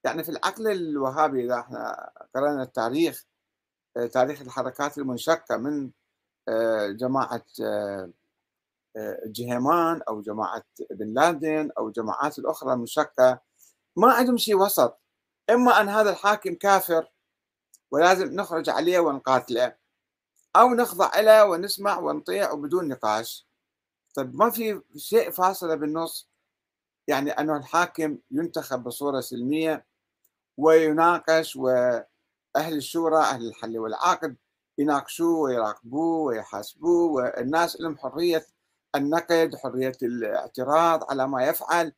يعني 0.05 0.25
في 0.25 0.29
العقل 0.29 0.69
الوهابي 0.69 1.45
إذا 1.45 1.61
إحنا 1.61 2.11
قرأنا 2.35 2.63
التاريخ 2.63 3.27
تاريخ 4.13 4.41
الحركات 4.41 4.99
المنشقة 4.99 5.57
من 5.57 5.91
آه، 6.49 6.89
جماعة 6.89 7.45
آه، 7.63 8.13
جهيمان 9.27 10.03
أو 10.09 10.21
جماعة 10.21 10.63
بن 10.91 11.15
لادن 11.15 11.71
أو 11.79 11.91
جماعات 11.91 12.39
الأخرى 12.39 12.73
المشقه 12.73 13.41
ما 13.97 14.13
عندهم 14.13 14.37
شيء 14.37 14.57
وسط. 14.57 15.01
إما 15.51 15.81
أن 15.81 15.89
هذا 15.89 16.11
الحاكم 16.11 16.55
كافر 16.55 17.13
ولازم 17.91 18.35
نخرج 18.35 18.71
عليه 18.71 19.01
ونقاتله 19.01 19.77
أو 20.57 20.75
نخضع 20.75 21.21
له 21.21 21.45
ونسمع 21.45 21.99
ونطيع 21.99 22.53
وبدون 22.53 22.89
نقاش. 22.89 23.49
طيب 24.15 24.35
ما 24.35 24.51
في 24.51 24.83
شيء 24.97 25.31
فاصلة 25.31 25.75
بالنص 25.75 26.30
يعني 27.11 27.31
أنه 27.31 27.57
الحاكم 27.57 28.19
ينتخب 28.31 28.83
بصورة 28.83 29.21
سلمية 29.21 29.87
ويناقش 30.57 31.57
وأهل 31.57 32.07
الشورى 32.57 33.19
أهل 33.19 33.49
الحل 33.49 33.79
والعقد 33.79 34.37
يناقشوه 34.79 35.39
ويراقبوه 35.41 36.19
ويحاسبوه 36.27 37.13
والناس 37.13 37.81
لهم 37.81 37.99
حرية 37.99 38.47
النقد 38.97 39.57
حرية 39.57 39.93
الاعتراض 40.03 41.11
على 41.11 41.29
ما 41.29 41.45
يفعل 41.45 41.93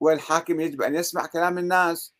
والحاكم 0.00 0.60
يجب 0.60 0.82
أن 0.82 0.94
يسمع 0.94 1.26
كلام 1.26 1.58
الناس. 1.58 2.14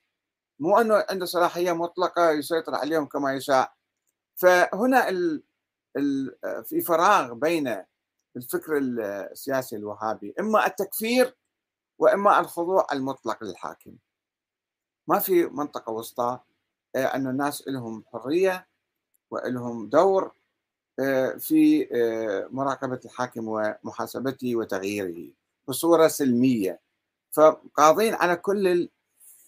مو 0.61 0.79
أنه 0.79 1.05
عنده 1.11 1.27
صلاحية 1.27 1.73
مطلقة 1.73 2.31
يسيطر 2.31 2.75
عليهم 2.75 3.07
كما 3.07 3.35
يشاء. 3.35 3.73
فهنا 4.37 5.09
ال 5.09 5.43
ال 5.97 6.37
في 6.65 6.81
فراغ 6.81 7.35
بين 7.35 7.85
الفكر 8.37 8.79
السياسي 8.79 9.77
الوهابي 9.77 10.35
إما 10.41 10.67
التكفير 10.67 11.37
وإما 11.99 12.41
الخضوع 12.41 12.87
المطلق 12.93 13.45
للحاكم. 13.45 13.97
ما 15.09 15.19
في 15.19 15.47
منطقة 15.47 15.93
وسطى 15.93 16.39
آه، 16.97 17.05
أن 17.07 17.27
الناس 17.27 17.69
لهم 17.69 18.05
حرية 18.13 18.69
ولهم 19.31 19.89
دور 19.89 20.33
آه، 21.01 21.31
في 21.31 21.89
آه، 21.93 22.49
مراقبة 22.51 23.01
الحاكم 23.05 23.45
ومحاسبته 23.49 24.57
وتغييره 24.57 25.33
بصورة 25.69 26.09
سلمية. 26.09 26.81
فقاضين 27.33 28.15
على 28.15 28.37
كل 28.37 28.89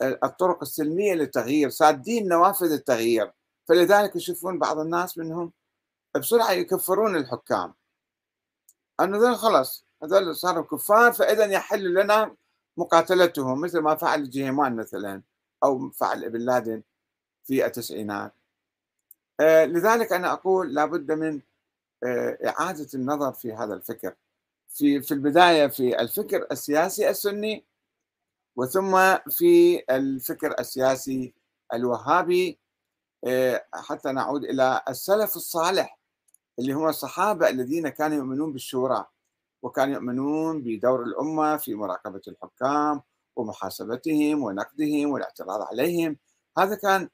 الطرق 0.03 0.63
السلمية 0.63 1.15
للتغيير 1.15 1.71
سادين 1.71 2.29
نوافذ 2.29 2.73
التغيير. 2.73 3.33
فلذلك 3.69 4.17
يشوفون 4.17 4.59
بعض 4.59 4.79
الناس 4.79 5.19
منهم 5.19 5.53
بسرعة 6.17 6.53
يكفرون 6.53 7.17
الحكام. 7.17 7.75
أنه 9.01 9.19
ذول 9.19 9.37
خلص 9.37 9.88
هذول 10.03 10.37
صاروا 10.37 10.65
كفار 10.65 11.13
فإذا 11.13 11.45
يحل 11.45 11.95
لنا 11.95 12.37
مقاتلتهم 12.77 13.61
مثل 13.61 13.79
ما 13.79 13.95
فعل 13.95 14.31
جيمان 14.31 14.77
مثلا 14.77 15.23
أو 15.65 15.91
فعل 15.91 16.25
ابن 16.25 16.41
لادن 16.41 16.83
في 17.45 17.67
التسعينات. 17.67 18.33
آه، 19.41 19.65
لذلك 19.65 20.13
أنا 20.13 20.33
أقول 20.33 20.75
لابد 20.75 21.13
من 21.13 21.41
آه، 22.05 22.39
إعادة 22.47 22.89
النظر 22.95 23.33
في 23.33 23.53
هذا 23.53 23.75
الفكر. 23.75 24.15
في 24.69 25.03
في 25.03 25.15
البداية 25.15 25.67
في 25.67 26.01
الفكر 26.01 26.47
السياسي 26.53 27.11
السني 27.11 27.65
وثم 28.57 29.17
في 29.31 29.83
الفكر 29.91 30.55
السياسي 30.61 31.35
الوهابي. 31.75 32.59
آه، 33.27 33.65
حتى 33.75 34.13
نعود 34.13 34.45
إلى 34.45 34.83
السلف 34.89 35.37
الصالح 35.37 35.99
اللي 36.59 36.73
هم 36.73 36.89
الصحابة 36.89 37.49
الذين 37.49 37.89
كانوا 37.89 38.17
يؤمنون 38.17 38.53
بالشورى. 38.53 39.07
وكانوا 39.63 39.95
يؤمنون 39.95 40.63
بدور 40.63 41.03
الأمة 41.03 41.57
في 41.57 41.75
مراقبة 41.75 42.21
الحكام 42.29 43.03
ومحاسبتهم 43.37 44.43
ونقدهم 44.43 45.11
والاعتراض 45.11 45.63
عليهم. 45.63 46.17
هذا 46.59 46.75
كان 46.75 47.09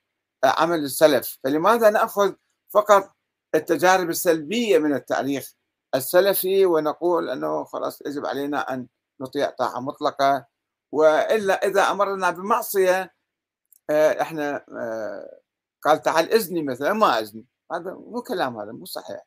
عمل 0.45 0.79
السلف. 0.79 1.39
فلماذا 1.45 1.91
نأخذ 1.91 2.33
فقط 2.71 3.13
التجارب 3.55 4.11
السلبية 4.11 4.79
من 4.79 4.95
التاريخ 4.95 5.55
السلفي 5.95 6.67
ونقول 6.67 7.31
أنه 7.31 7.65
خلاص 7.65 8.03
يجب 8.07 8.27
علينا 8.27 8.75
أن 8.75 8.87
نطيع 9.21 9.51
طاعة 9.51 9.81
مطلقة؟ 9.81 10.47
وإلا 10.93 11.67
إذا 11.67 11.83
أمرنا 11.91 12.31
بمعصية 12.31 13.15
آه، 13.91 14.23
إحنا 14.23 14.65
آه، 14.79 15.41
قال 15.83 16.03
تعال 16.03 16.33
إذني 16.33 16.63
مثلا 16.63 16.93
ما 16.93 17.19
إذني. 17.19 17.47
هذا 17.73 17.95
مو 17.95 18.23
كلام 18.23 18.59
هذا 18.59 18.73
مو 18.73 18.85
صحيح. 18.85 19.27